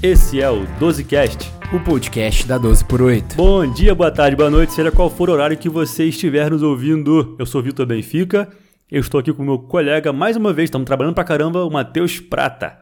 Esse 0.00 0.40
é 0.40 0.48
o 0.48 0.64
12cast, 0.78 1.50
o 1.74 1.80
podcast 1.80 2.46
da 2.46 2.56
12 2.56 2.84
por 2.84 3.02
8. 3.02 3.34
Bom 3.34 3.66
dia, 3.72 3.92
boa 3.96 4.12
tarde, 4.12 4.36
boa 4.36 4.48
noite, 4.48 4.72
seja 4.72 4.92
qual 4.92 5.10
for 5.10 5.28
o 5.28 5.32
horário 5.32 5.56
que 5.56 5.68
você 5.68 6.04
estiver 6.04 6.48
nos 6.52 6.62
ouvindo. 6.62 7.34
Eu 7.36 7.44
sou 7.44 7.60
Vitor 7.60 7.84
Benfica, 7.84 8.48
eu 8.88 9.00
estou 9.00 9.18
aqui 9.18 9.32
com 9.32 9.42
meu 9.42 9.58
colega 9.58 10.12
mais 10.12 10.36
uma 10.36 10.52
vez, 10.52 10.68
estamos 10.68 10.86
trabalhando 10.86 11.16
pra 11.16 11.24
caramba, 11.24 11.64
o 11.64 11.70
Matheus 11.70 12.20
Prata. 12.20 12.78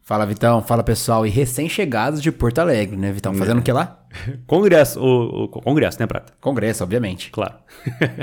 Fala, 0.00 0.24
Vitão. 0.24 0.62
Fala, 0.62 0.84
pessoal. 0.84 1.26
E 1.26 1.28
recém-chegados 1.28 2.22
de 2.22 2.30
Porto 2.30 2.60
Alegre, 2.60 2.96
né, 2.96 3.10
Vitão? 3.12 3.34
Fazendo 3.34 3.58
o 3.58 3.62
que 3.62 3.72
lá? 3.72 3.99
Congresso. 4.46 5.00
O, 5.00 5.44
o, 5.44 5.48
congresso, 5.48 5.98
né, 6.00 6.06
Prata? 6.06 6.32
Congresso, 6.40 6.82
obviamente. 6.82 7.30
Claro. 7.30 7.54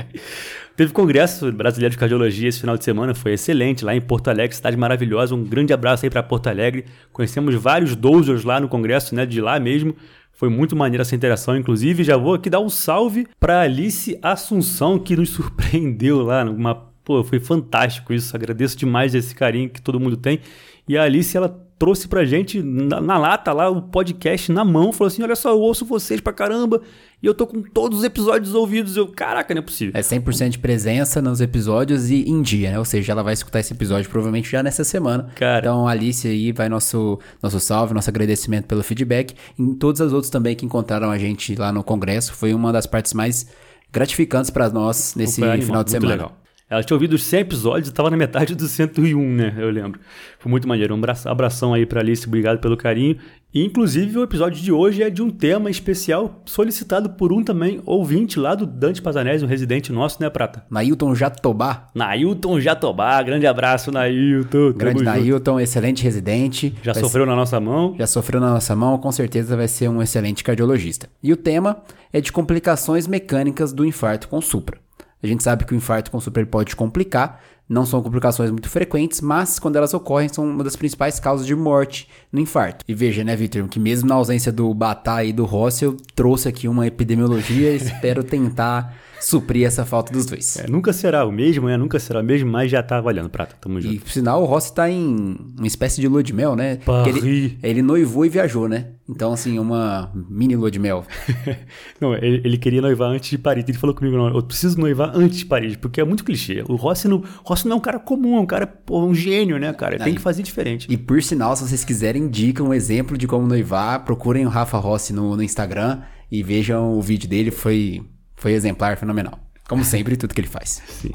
Teve 0.76 0.92
Congresso 0.92 1.50
Brasileiro 1.50 1.92
de 1.92 1.98
Cardiologia 1.98 2.48
esse 2.48 2.60
final 2.60 2.76
de 2.76 2.84
semana, 2.84 3.12
foi 3.12 3.32
excelente 3.32 3.84
lá 3.84 3.96
em 3.96 4.00
Porto 4.00 4.28
Alegre, 4.28 4.54
cidade 4.54 4.76
maravilhosa. 4.76 5.34
Um 5.34 5.42
grande 5.42 5.72
abraço 5.72 6.06
aí 6.06 6.10
para 6.10 6.22
Porto 6.22 6.46
Alegre. 6.46 6.84
Conhecemos 7.12 7.54
vários 7.56 7.96
dozers 7.96 8.44
lá 8.44 8.60
no 8.60 8.68
Congresso, 8.68 9.14
né, 9.14 9.26
de 9.26 9.40
lá 9.40 9.58
mesmo. 9.58 9.96
Foi 10.32 10.48
muito 10.48 10.76
maneira 10.76 11.02
essa 11.02 11.16
interação, 11.16 11.56
inclusive. 11.56 12.04
Já 12.04 12.16
vou 12.16 12.34
aqui 12.34 12.48
dar 12.48 12.60
um 12.60 12.68
salve 12.68 13.26
para 13.40 13.62
Alice 13.62 14.16
Assunção, 14.22 14.96
que 14.96 15.16
nos 15.16 15.30
surpreendeu 15.34 16.22
lá. 16.22 16.44
Uma, 16.44 16.76
pô, 17.04 17.24
foi 17.24 17.40
fantástico 17.40 18.12
isso. 18.12 18.36
Agradeço 18.36 18.76
demais 18.76 19.16
esse 19.16 19.34
carinho 19.34 19.68
que 19.68 19.82
todo 19.82 19.98
mundo 19.98 20.16
tem. 20.16 20.38
E 20.86 20.96
a 20.96 21.02
Alice, 21.02 21.36
ela 21.36 21.67
trouxe 21.78 22.08
pra 22.08 22.24
gente 22.24 22.60
na, 22.62 23.00
na, 23.00 23.16
lata 23.16 23.52
lá 23.52 23.70
o 23.70 23.80
podcast 23.80 24.50
na 24.50 24.64
mão, 24.64 24.92
falou 24.92 25.08
assim: 25.08 25.22
olha 25.22 25.36
só, 25.36 25.50
eu 25.50 25.60
ouço 25.60 25.84
vocês 25.84 26.20
pra 26.20 26.32
caramba 26.32 26.82
e 27.22 27.26
eu 27.26 27.32
tô 27.32 27.46
com 27.46 27.62
todos 27.62 27.98
os 27.98 28.04
episódios 28.04 28.54
ouvidos. 28.54 28.96
Eu, 28.96 29.06
caraca, 29.06 29.54
não 29.54 29.60
é 29.60 29.62
possível. 29.62 29.92
É 29.94 30.00
100% 30.00 30.50
de 30.50 30.58
presença 30.58 31.22
nos 31.22 31.40
episódios 31.40 32.10
e 32.10 32.28
em 32.28 32.42
dia, 32.42 32.72
né? 32.72 32.78
Ou 32.78 32.84
seja, 32.84 33.12
ela 33.12 33.22
vai 33.22 33.32
escutar 33.32 33.60
esse 33.60 33.72
episódio 33.72 34.10
provavelmente 34.10 34.50
já 34.50 34.62
nessa 34.62 34.82
semana. 34.82 35.30
Cara. 35.36 35.60
Então, 35.60 35.86
Alice 35.86 36.26
aí 36.26 36.50
vai 36.52 36.68
nosso, 36.68 37.18
nosso 37.42 37.60
salve, 37.60 37.94
nosso 37.94 38.10
agradecimento 38.10 38.66
pelo 38.66 38.82
feedback. 38.82 39.34
E 39.58 39.74
todas 39.74 40.00
as 40.00 40.12
outras 40.12 40.30
também 40.30 40.56
que 40.56 40.66
encontraram 40.66 41.10
a 41.10 41.18
gente 41.18 41.54
lá 41.54 41.72
no 41.72 41.84
congresso. 41.84 42.32
Foi 42.34 42.52
uma 42.52 42.72
das 42.72 42.86
partes 42.86 43.12
mais 43.12 43.46
gratificantes 43.92 44.50
para 44.50 44.68
nós 44.68 45.14
nesse 45.14 45.36
final 45.36 45.84
de 45.84 45.90
semana. 45.90 46.12
Legal. 46.12 46.47
Ela 46.70 46.82
tinha 46.82 46.94
ouvido 46.94 47.14
os 47.14 47.24
100 47.24 47.40
episódios 47.40 47.88
e 47.88 47.90
estava 47.90 48.10
na 48.10 48.16
metade 48.16 48.54
dos 48.54 48.70
101, 48.72 49.34
né? 49.34 49.54
Eu 49.56 49.70
lembro. 49.70 49.98
Foi 50.38 50.50
muito 50.50 50.68
maneiro. 50.68 50.94
Um 50.94 51.00
abração 51.24 51.72
aí 51.72 51.86
para 51.86 52.00
Alice, 52.00 52.26
obrigado 52.26 52.58
pelo 52.58 52.76
carinho. 52.76 53.16
E, 53.54 53.64
inclusive, 53.64 54.18
o 54.18 54.22
episódio 54.22 54.62
de 54.62 54.70
hoje 54.70 55.02
é 55.02 55.08
de 55.08 55.22
um 55.22 55.30
tema 55.30 55.70
especial 55.70 56.42
solicitado 56.44 57.08
por 57.10 57.32
um 57.32 57.42
também 57.42 57.80
ouvinte 57.86 58.38
lá 58.38 58.54
do 58.54 58.66
Dante 58.66 59.00
Pazanese, 59.00 59.42
um 59.42 59.48
residente 59.48 59.90
nosso, 59.90 60.20
né, 60.20 60.28
Prata? 60.28 60.66
Nailton 60.68 61.14
Jatobá. 61.14 61.86
Nailton 61.94 62.60
Jatobá, 62.60 63.22
grande 63.22 63.46
abraço, 63.46 63.90
Nailton. 63.90 64.74
Grande 64.74 65.02
Nailton, 65.02 65.58
excelente 65.58 66.04
residente. 66.04 66.74
Já 66.82 66.92
vai 66.92 67.02
sofreu 67.02 67.24
ser... 67.24 67.30
na 67.30 67.36
nossa 67.36 67.58
mão? 67.58 67.94
Já 67.98 68.06
sofreu 68.06 68.38
na 68.38 68.50
nossa 68.50 68.76
mão, 68.76 68.98
com 68.98 69.10
certeza 69.10 69.56
vai 69.56 69.66
ser 69.66 69.88
um 69.88 70.02
excelente 70.02 70.44
cardiologista. 70.44 71.08
E 71.22 71.32
o 71.32 71.36
tema 71.36 71.78
é 72.12 72.20
de 72.20 72.30
complicações 72.30 73.06
mecânicas 73.06 73.72
do 73.72 73.86
infarto 73.86 74.28
com 74.28 74.42
supra. 74.42 74.78
A 75.22 75.26
gente 75.26 75.42
sabe 75.42 75.64
que 75.64 75.72
o 75.72 75.76
infarto 75.76 76.10
com 76.10 76.20
super 76.20 76.46
pode 76.46 76.76
complicar, 76.76 77.40
não 77.68 77.84
são 77.84 78.02
complicações 78.02 78.50
muito 78.50 78.68
frequentes, 78.68 79.20
mas 79.20 79.58
quando 79.58 79.76
elas 79.76 79.92
ocorrem 79.92 80.28
são 80.28 80.48
uma 80.48 80.64
das 80.64 80.74
principais 80.74 81.20
causas 81.20 81.46
de 81.46 81.54
morte 81.54 82.08
no 82.32 82.40
infarto. 82.40 82.84
E 82.88 82.94
veja, 82.94 83.22
né, 83.22 83.36
Victor, 83.36 83.68
que 83.68 83.78
mesmo 83.78 84.08
na 84.08 84.14
ausência 84.14 84.50
do 84.50 84.72
Batá 84.72 85.22
e 85.22 85.32
do 85.32 85.44
Rossi, 85.44 85.84
eu 85.84 85.96
trouxe 86.14 86.48
aqui 86.48 86.66
uma 86.66 86.86
epidemiologia, 86.86 87.72
espero 87.76 88.24
tentar 88.24 88.96
suprir 89.20 89.66
essa 89.66 89.84
falta 89.84 90.12
dos 90.12 90.26
dois. 90.26 90.58
É, 90.58 90.68
nunca 90.68 90.92
será 90.92 91.24
o 91.26 91.32
mesmo, 91.32 91.66
né? 91.66 91.76
Nunca 91.76 91.98
será 91.98 92.20
o 92.20 92.24
mesmo, 92.24 92.50
mas 92.50 92.70
já 92.70 92.82
tá 92.82 93.00
valendo, 93.00 93.28
Prata. 93.28 93.56
Tamo 93.60 93.80
junto. 93.80 93.94
E, 93.94 93.98
por 93.98 94.10
sinal, 94.10 94.42
o 94.42 94.46
Rossi 94.46 94.74
tá 94.74 94.88
em 94.90 95.36
uma 95.56 95.66
espécie 95.66 96.00
de 96.00 96.08
lua 96.08 96.22
de 96.22 96.32
mel, 96.32 96.54
né? 96.54 96.78
Ele, 97.06 97.58
ele 97.62 97.82
noivou 97.82 98.24
e 98.24 98.28
viajou, 98.28 98.68
né? 98.68 98.92
Então, 99.08 99.32
assim, 99.32 99.58
uma 99.58 100.12
mini 100.14 100.54
lua 100.54 100.70
de 100.70 100.78
mel. 100.78 101.04
não, 101.98 102.14
ele, 102.14 102.42
ele, 102.44 102.58
queria 102.58 102.82
noivar 102.82 103.10
antes 103.10 103.30
de 103.30 103.38
Paris. 103.38 103.64
Ele 103.66 103.78
falou 103.78 103.96
comigo, 103.96 104.16
não, 104.16 104.28
eu 104.28 104.42
preciso 104.42 104.78
noivar 104.78 105.12
antes 105.14 105.38
de 105.38 105.46
Paris, 105.46 105.76
porque 105.76 106.00
é 106.00 106.04
muito 106.04 106.22
clichê. 106.22 106.62
O 106.68 106.76
Rossi 106.76 107.08
não, 107.08 107.24
Rossi 107.42 107.66
não 107.66 107.76
é 107.76 107.78
um 107.78 107.82
cara 107.82 107.98
comum, 107.98 108.36
é 108.36 108.40
um 108.40 108.46
cara, 108.46 108.66
pô, 108.66 109.02
um 109.02 109.14
gênio, 109.14 109.58
né, 109.58 109.72
cara? 109.72 109.98
Tem 109.98 110.14
que 110.14 110.20
fazer 110.20 110.42
diferente. 110.42 110.86
E 110.90 110.96
por 110.96 111.22
sinal, 111.22 111.56
se 111.56 111.66
vocês 111.66 111.84
quiserem 111.84 112.28
dica, 112.28 112.62
um 112.62 112.74
exemplo 112.74 113.16
de 113.16 113.26
como 113.26 113.46
noivar, 113.46 114.04
procurem 114.04 114.44
o 114.44 114.50
Rafa 114.50 114.76
Rossi 114.76 115.12
no, 115.14 115.34
no 115.34 115.42
Instagram 115.42 116.02
e 116.30 116.42
vejam 116.42 116.98
o 116.98 117.00
vídeo 117.00 117.28
dele, 117.28 117.50
foi, 117.50 118.02
foi 118.38 118.52
exemplar, 118.52 118.96
fenomenal. 118.96 119.38
Como 119.68 119.84
sempre, 119.84 120.16
tudo 120.16 120.32
que 120.32 120.40
ele 120.40 120.48
faz. 120.48 120.82
Sim. 120.86 121.12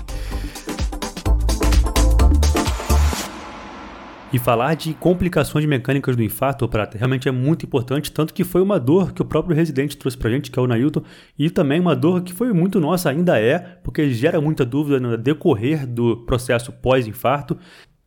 E 4.32 4.40
falar 4.40 4.76
de 4.76 4.96
complicações 4.96 5.64
mecânicas 5.66 6.16
do 6.16 6.24
infarto, 6.24 6.68
Prata, 6.68 6.98
realmente 6.98 7.30
é 7.30 7.32
muito 7.32 7.68
importante, 7.68 8.12
tanto 8.12 8.34
que 8.34 8.44
foi 8.44 8.64
uma 8.64 8.80
dor 8.80 9.14
que 9.14 9.22
o 9.22 9.26
próprio 9.26 9.56
residente 9.56 9.96
trouxe 9.96 10.18
pra 10.18 10.32
gente, 10.32 10.50
que 10.50 10.58
é 10.58 10.62
o 10.62 10.66
Nailton, 10.66 11.04
e 11.38 11.52
também 11.52 11.80
uma 11.80 11.96
dor 11.96 12.24
que 12.24 12.34
foi 12.34 12.52
muito 12.52 12.80
nossa, 12.80 13.12
ainda 13.12 13.40
é, 13.40 13.60
porque 13.60 14.10
gera 14.10 14.42
muita 14.42 14.66
dúvida 14.66 15.00
no 15.00 15.16
decorrer 15.16 15.86
do 15.86 16.18
processo 16.26 16.72
pós-infarto, 16.72 17.56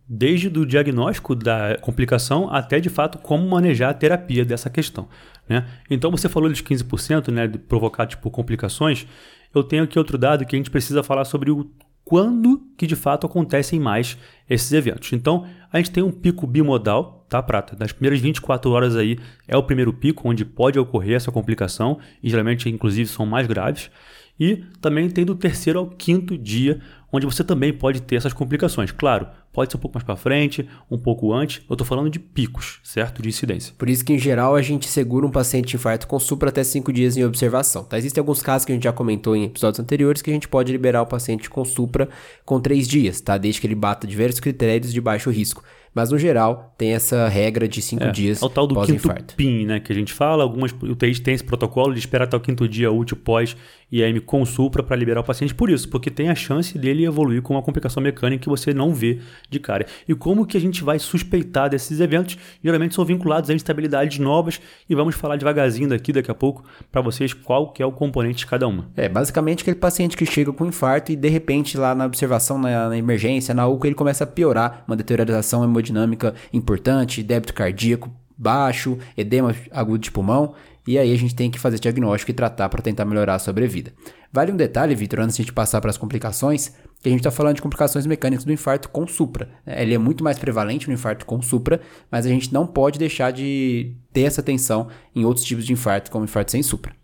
desde 0.09 0.48
o 0.48 0.66
diagnóstico 0.66 1.34
da 1.34 1.78
complicação 1.81 2.53
até 2.53 2.81
de 2.81 2.88
fato 2.88 3.19
como 3.19 3.48
manejar 3.48 3.91
a 3.91 3.94
terapia 3.94 4.44
dessa 4.44 4.69
questão. 4.69 5.09
Né? 5.49 5.67
Então 5.89 6.11
você 6.11 6.29
falou 6.29 6.51
de 6.51 6.62
15% 6.62 7.29
né, 7.29 7.47
de 7.47 7.59
provocar 7.59 8.07
tipo, 8.07 8.31
complicações 8.31 9.07
eu 9.55 9.65
tenho 9.65 9.84
aqui 9.84 9.99
outro 9.99 10.19
dado 10.19 10.45
que 10.45 10.55
a 10.55 10.59
gente 10.59 10.71
precisa 10.71 11.03
falar 11.03 11.25
sobre 11.25 11.51
o 11.51 11.71
quando 12.05 12.62
que 12.77 12.87
de 12.87 12.95
fato 12.95 13.27
acontecem 13.27 13.81
mais 13.81 14.17
esses 14.49 14.71
eventos. 14.73 15.12
Então, 15.12 15.45
a 15.73 15.79
gente 15.79 15.91
tem 15.91 16.05
um 16.05 16.12
pico 16.12 16.47
bimodal, 16.47 17.27
tá, 17.29 17.43
Prata? 17.43 17.75
Nas 17.77 17.91
primeiras 17.91 18.21
24 18.21 18.71
horas 18.71 18.95
aí 18.95 19.19
é 19.49 19.57
o 19.57 19.62
primeiro 19.62 19.93
pico 19.93 20.29
onde 20.29 20.45
pode 20.45 20.79
ocorrer 20.79 21.17
essa 21.17 21.33
complicação, 21.33 21.99
e 22.23 22.31
geralmente, 22.31 22.69
inclusive, 22.69 23.09
são 23.09 23.27
mais 23.27 23.49
graves. 23.49 23.91
E 24.39 24.63
também 24.81 25.11
tem 25.11 25.25
do 25.25 25.34
terceiro 25.34 25.81
ao 25.81 25.89
quinto 25.89 26.39
dia, 26.39 26.81
onde 27.11 27.27
você 27.27 27.43
também 27.43 27.73
pode 27.73 28.03
ter 28.03 28.17
essas 28.17 28.33
complicações. 28.33 28.93
Claro, 28.93 29.27
pode 29.56 29.72
ser 29.72 29.78
um 29.78 29.81
pouco 29.81 29.97
mais 29.97 30.05
para 30.05 30.17
frente, 30.17 30.69
um 30.91 30.99
pouco 30.99 31.33
antes. 31.33 31.62
Eu 31.67 31.72
estou 31.72 31.87
falando 31.87 32.11
de 32.11 32.19
picos, 32.19 32.78
certo? 32.84 33.22
De 33.22 33.31
incidência. 33.31 33.72
Por 33.78 33.89
isso 33.89 34.05
que, 34.05 34.12
em 34.12 34.19
geral, 34.19 34.55
a 34.55 34.61
gente 34.61 34.87
segura 34.87 35.27
um 35.27 35.31
paciente 35.31 35.69
de 35.69 35.77
infarto 35.77 36.06
com 36.06 36.21
supra 36.21 36.50
até 36.50 36.62
5 36.62 36.93
dias 36.93 37.17
em 37.17 37.25
observação. 37.25 37.83
Tá? 37.83 37.97
Existem 37.97 38.21
alguns 38.21 38.43
casos 38.43 38.66
que 38.66 38.72
a 38.72 38.75
gente 38.75 38.84
já 38.84 38.93
comentou 38.93 39.34
em 39.34 39.45
episódios 39.45 39.81
anteriores 39.81 40.21
que 40.21 40.28
a 40.28 40.34
gente 40.34 40.47
pode 40.47 40.71
liberar 40.71 41.00
o 41.00 41.06
paciente 41.06 41.49
com 41.49 41.65
supra 41.65 42.11
com 42.45 42.61
3 42.61 42.87
dias, 42.87 43.19
tá? 43.22 43.39
Desde 43.39 43.59
que 43.59 43.66
ele 43.66 43.75
bata 43.75 44.06
diversos 44.06 44.41
critérios 44.41 44.93
de 44.93 45.00
baixo 45.00 45.31
risco. 45.31 45.65
Mas 45.97 46.11
no 46.11 46.19
geral, 46.19 46.75
tem 46.77 46.93
essa 46.93 47.27
regra 47.27 47.66
de 47.66 47.81
cinco 47.81 48.05
é, 48.05 48.11
dias. 48.11 48.43
É 48.43 48.45
o 48.45 48.50
tal 48.50 48.66
do 48.66 48.78
quinto 48.83 49.09
PIN, 49.34 49.65
né? 49.65 49.81
Que 49.81 49.91
a 49.91 49.95
gente 49.95 50.12
fala. 50.12 50.43
Algumas 50.43 50.71
UTIs 50.71 51.21
têm 51.21 51.33
esse 51.33 51.43
protocolo 51.43 51.95
de 51.95 51.99
esperar 51.99 52.25
até 52.25 52.37
o 52.37 52.41
quinto 52.41 52.69
dia 52.69 52.93
útil 52.93 53.16
pós 53.16 53.56
IM 53.91 54.20
com 54.20 54.44
supra 54.44 54.82
para 54.82 54.97
liberar 54.97 55.20
o 55.20 55.24
paciente 55.24 55.54
por 55.54 55.70
isso, 55.70 55.88
porque 55.88 56.10
tem 56.10 56.28
a 56.28 56.34
chance 56.34 56.76
dele 56.76 57.04
evoluir 57.04 57.41
com 57.42 57.54
uma 57.54 57.62
complicação 57.62 58.02
mecânica 58.02 58.42
que 58.42 58.48
você 58.48 58.74
não 58.74 58.92
vê 58.92 59.20
de 59.48 59.60
cara. 59.60 59.86
E 60.08 60.14
como 60.14 60.47
que 60.47 60.56
a 60.56 60.60
gente 60.60 60.82
vai 60.82 60.98
suspeitar 60.98 61.70
desses 61.70 62.00
eventos? 62.00 62.36
Geralmente 62.62 62.94
são 62.94 63.04
vinculados 63.04 63.48
a 63.48 63.54
instabilidades 63.54 64.19
novas 64.19 64.60
e 64.88 64.94
vamos 64.94 65.14
falar 65.14 65.36
devagarzinho 65.36 65.88
daqui 65.88 66.12
daqui 66.12 66.30
a 66.30 66.34
pouco 66.34 66.64
para 66.91 67.00
vocês 67.00 67.32
qual 67.32 67.72
que 67.72 67.82
é 67.82 67.86
o 67.86 67.92
componente 67.92 68.38
de 68.38 68.47
cada 68.47 68.66
uma. 68.66 68.91
É, 68.97 69.08
basicamente 69.08 69.62
aquele 69.62 69.76
paciente 69.76 70.16
que 70.16 70.26
chega 70.26 70.53
com 70.53 70.66
infarto 70.66 71.12
e 71.12 71.16
de 71.16 71.28
repente 71.28 71.78
lá 71.78 71.94
na 71.94 72.06
observação, 72.06 72.58
na, 72.58 72.88
na 72.88 72.98
emergência, 72.98 73.54
na 73.54 73.68
UCA, 73.68 73.88
ele 73.88 73.94
começa 73.94 74.24
a 74.24 74.26
piorar, 74.26 74.84
uma 74.86 74.97
deterioração 74.97 75.62
hemodinâmica 75.62 76.34
importante, 76.53 77.22
débito 77.22 77.54
cardíaco 77.54 78.10
baixo, 78.36 78.98
edema 79.16 79.54
agudo 79.70 79.98
de 79.98 80.10
pulmão, 80.10 80.54
e 80.86 80.98
aí 80.98 81.12
a 81.12 81.19
gente 81.19 81.34
tem 81.34 81.50
que 81.50 81.58
fazer 81.58 81.78
diagnóstico 81.78 82.30
e 82.30 82.34
tratar 82.34 82.69
para 82.69 82.82
tentar 82.82 83.04
melhorar 83.04 83.34
a 83.34 83.38
sobrevida. 83.38 83.92
Vale 84.32 84.52
um 84.52 84.56
detalhe, 84.56 84.94
Vitor, 84.94 85.20
antes 85.20 85.36
de 85.36 85.42
a 85.42 85.44
gente 85.44 85.52
passar 85.52 85.80
para 85.80 85.91
as 85.91 85.97
complicações, 85.97 86.69
que 87.00 87.08
a 87.08 87.10
gente 87.10 87.20
está 87.20 87.30
falando 87.30 87.56
de 87.56 87.62
complicações 87.62 88.06
mecânicas 88.06 88.44
do 88.44 88.52
infarto 88.52 88.88
com 88.88 89.06
supra. 89.06 89.48
Ele 89.66 89.94
é 89.94 89.98
muito 89.98 90.22
mais 90.22 90.38
prevalente 90.38 90.88
no 90.88 90.94
infarto 90.94 91.24
com 91.24 91.41
supra, 91.41 91.80
mas 92.10 92.27
a 92.27 92.28
gente 92.28 92.53
não 92.53 92.66
pode 92.66 92.98
deixar 92.98 93.30
de 93.30 93.97
ter 94.12 94.22
essa 94.22 94.41
atenção 94.41 94.88
em 95.15 95.24
outros 95.24 95.44
tipos 95.44 95.65
de 95.65 95.72
infarto, 95.72 96.10
como 96.10 96.24
infarto 96.24 96.53
sem 96.53 96.62
supra. 96.62 96.94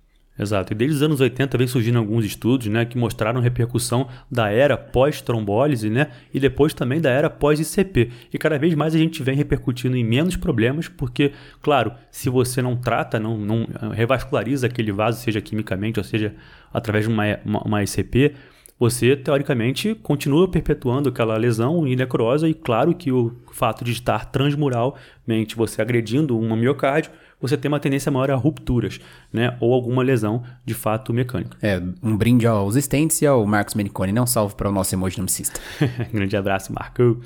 Exato. 0.43 0.73
E 0.73 0.77
desde 0.77 0.97
os 0.97 1.03
anos 1.03 1.21
80 1.21 1.57
vem 1.57 1.67
surgindo 1.67 1.99
alguns 1.99 2.25
estudos 2.25 2.67
né, 2.67 2.85
que 2.85 2.99
mostraram 2.99 3.41
repercussão 3.41 4.09
da 4.31 4.51
era 4.51 4.77
pós-trombólise 4.77 5.89
né, 5.89 6.09
e 6.35 6.41
depois 6.41 6.75
também 6.75 7.01
da 7.01 7.11
era 7.11 7.31
pós-ICP. 7.31 8.11
E 8.33 8.39
cada 8.39 8.59
vez 8.59 8.75
mais 8.75 8.95
a 8.95 8.99
gente 8.99 9.23
vem 9.23 9.37
repercutindo 9.37 9.97
em 9.97 10.05
menos 10.05 10.37
problemas, 10.37 10.89
porque, 10.89 11.33
claro, 11.61 11.93
se 12.11 12.29
você 12.29 12.61
não 12.61 12.77
trata, 12.77 13.19
não, 13.19 13.39
não 13.39 13.67
revasculariza 13.93 14.67
aquele 14.67 14.93
vaso, 14.93 15.21
seja 15.21 15.41
quimicamente 15.41 15.99
ou 15.99 16.05
seja 16.05 16.35
através 16.73 17.07
de 17.07 17.13
uma, 17.13 17.25
uma, 17.45 17.63
uma 17.63 17.83
ICP, 17.83 18.35
você 18.83 19.15
teoricamente 19.15 19.95
continua 19.95 20.49
perpetuando 20.49 21.09
aquela 21.09 21.37
lesão 21.37 21.87
e 21.87 21.95
necrosa, 21.95 22.49
e 22.49 22.55
claro 22.55 22.93
que 22.93 23.13
o 23.13 23.37
fato 23.53 23.85
de 23.85 23.93
estar 23.93 24.25
transmuralmente 24.33 25.55
você 25.55 25.81
agredindo 25.81 26.37
uma 26.37 26.57
miocárdio 26.57 27.13
você 27.43 27.57
tem 27.57 27.69
uma 27.69 27.81
tendência 27.81 28.11
maior 28.11 28.31
a 28.31 28.37
rupturas, 28.37 29.01
né? 29.33 29.57
Ou 29.61 29.75
alguma 29.75 30.03
lesão 30.03 30.43
de 30.65 30.73
fato 30.73 31.13
mecânica. 31.13 31.59
É, 31.61 31.83
um 32.03 32.17
brinde 32.17 32.47
aos 32.47 32.77
estentes 32.77 33.21
e 33.21 33.27
ao 33.27 33.45
Marcos 33.45 33.75
Meniconi, 33.75 34.13
não 34.13 34.27
salve 34.27 34.55
para 34.55 34.69
o 34.69 34.73
nosso 34.73 34.95
hemodinamicista. 34.95 35.61
Grande 36.15 36.37
abraço, 36.37 36.73
Marco. 36.73 37.21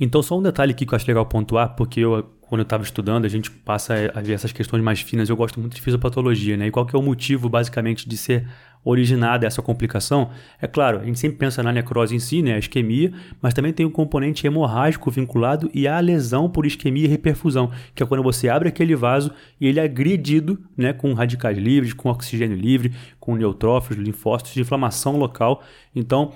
Então, 0.00 0.22
só 0.22 0.38
um 0.38 0.42
detalhe 0.42 0.72
aqui 0.72 0.84
que 0.84 0.92
eu 0.92 0.96
acho 0.96 1.06
legal 1.06 1.24
pontuar, 1.26 1.76
porque 1.76 2.00
eu 2.00 2.32
quando 2.48 2.60
eu 2.60 2.64
estava 2.64 2.82
estudando, 2.82 3.24
a 3.24 3.28
gente 3.28 3.50
passa 3.50 3.94
a 4.14 4.20
ver 4.20 4.34
essas 4.34 4.52
questões 4.52 4.82
mais 4.82 5.00
finas. 5.00 5.28
Eu 5.28 5.36
gosto 5.36 5.58
muito 5.58 5.74
de 5.74 5.82
fisiopatologia, 5.82 6.56
né? 6.56 6.68
E 6.68 6.70
qual 6.70 6.86
que 6.86 6.94
é 6.94 6.98
o 6.98 7.02
motivo, 7.02 7.48
basicamente, 7.48 8.08
de 8.08 8.16
ser 8.16 8.48
originada 8.88 9.46
essa 9.46 9.60
complicação? 9.60 10.30
É 10.60 10.66
claro, 10.66 11.00
a 11.00 11.04
gente 11.04 11.18
sempre 11.18 11.36
pensa 11.36 11.62
na 11.62 11.72
necrose 11.72 12.14
em 12.14 12.18
si, 12.18 12.40
né? 12.40 12.54
A 12.54 12.58
isquemia, 12.58 13.12
mas 13.42 13.52
também 13.52 13.72
tem 13.72 13.84
um 13.84 13.90
componente 13.90 14.46
hemorrágico 14.46 15.10
vinculado 15.10 15.68
e 15.74 15.88
a 15.88 15.98
lesão 15.98 16.48
por 16.48 16.64
isquemia 16.64 17.04
e 17.04 17.08
reperfusão, 17.08 17.70
que 17.94 18.02
é 18.02 18.06
quando 18.06 18.22
você 18.22 18.48
abre 18.48 18.68
aquele 18.68 18.94
vaso 18.94 19.32
e 19.60 19.66
ele 19.66 19.80
é 19.80 19.82
agredido, 19.82 20.58
né? 20.76 20.92
Com 20.92 21.12
radicais 21.12 21.58
livres, 21.58 21.92
com 21.92 22.08
oxigênio 22.08 22.56
livre, 22.56 22.92
com 23.18 23.34
neutrófilos, 23.34 24.02
linfócitos, 24.02 24.54
de 24.54 24.60
inflamação 24.60 25.16
local. 25.16 25.62
Então, 25.94 26.32